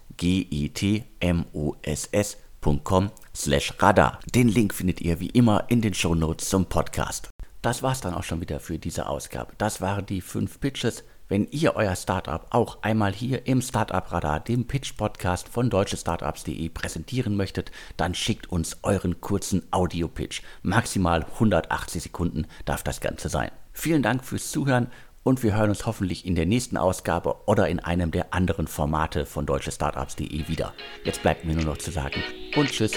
patreon.com 2.68 3.10
slash 3.34 3.72
radar. 3.78 4.18
Den 4.34 4.48
Link 4.48 4.74
findet 4.74 5.00
ihr 5.00 5.20
wie 5.20 5.30
immer 5.30 5.64
in 5.68 5.80
den 5.80 5.94
Shownotes 5.94 6.48
zum 6.48 6.66
Podcast. 6.66 7.30
Das 7.62 7.82
war's 7.82 8.00
dann 8.00 8.14
auch 8.14 8.22
schon 8.22 8.40
wieder 8.40 8.60
für 8.60 8.78
diese 8.78 9.08
Ausgabe. 9.08 9.52
Das 9.58 9.80
waren 9.80 10.06
die 10.06 10.20
fünf 10.20 10.60
Pitches. 10.60 11.04
Wenn 11.30 11.46
ihr 11.50 11.76
euer 11.76 11.94
Startup 11.94 12.46
auch 12.50 12.82
einmal 12.82 13.12
hier 13.12 13.46
im 13.46 13.60
Startup 13.60 14.10
Radar, 14.10 14.40
dem 14.40 14.66
Pitch 14.66 14.96
Podcast 14.96 15.48
von 15.48 15.68
deutschestartups.de 15.68 16.68
präsentieren 16.70 17.36
möchtet, 17.36 17.70
dann 17.98 18.14
schickt 18.14 18.50
uns 18.50 18.78
euren 18.82 19.20
kurzen 19.20 19.66
Audio 19.70 20.08
Pitch. 20.08 20.42
Maximal 20.62 21.24
180 21.34 22.04
Sekunden 22.04 22.46
darf 22.64 22.82
das 22.82 23.00
Ganze 23.00 23.28
sein. 23.28 23.50
Vielen 23.72 24.02
Dank 24.02 24.24
fürs 24.24 24.50
Zuhören 24.50 24.88
und 25.22 25.42
wir 25.42 25.56
hören 25.56 25.70
uns 25.70 25.86
hoffentlich 25.86 26.26
in 26.26 26.34
der 26.34 26.46
nächsten 26.46 26.76
Ausgabe 26.76 27.36
oder 27.46 27.68
in 27.68 27.80
einem 27.80 28.10
der 28.10 28.32
anderen 28.32 28.66
Formate 28.66 29.26
von 29.26 29.46
deutschestartups.de 29.46 30.48
wieder. 30.48 30.72
Jetzt 31.04 31.22
bleibt 31.22 31.44
mir 31.44 31.54
nur 31.54 31.64
noch 31.64 31.78
zu 31.78 31.90
sagen 31.90 32.22
und 32.56 32.70
tschüss. 32.70 32.92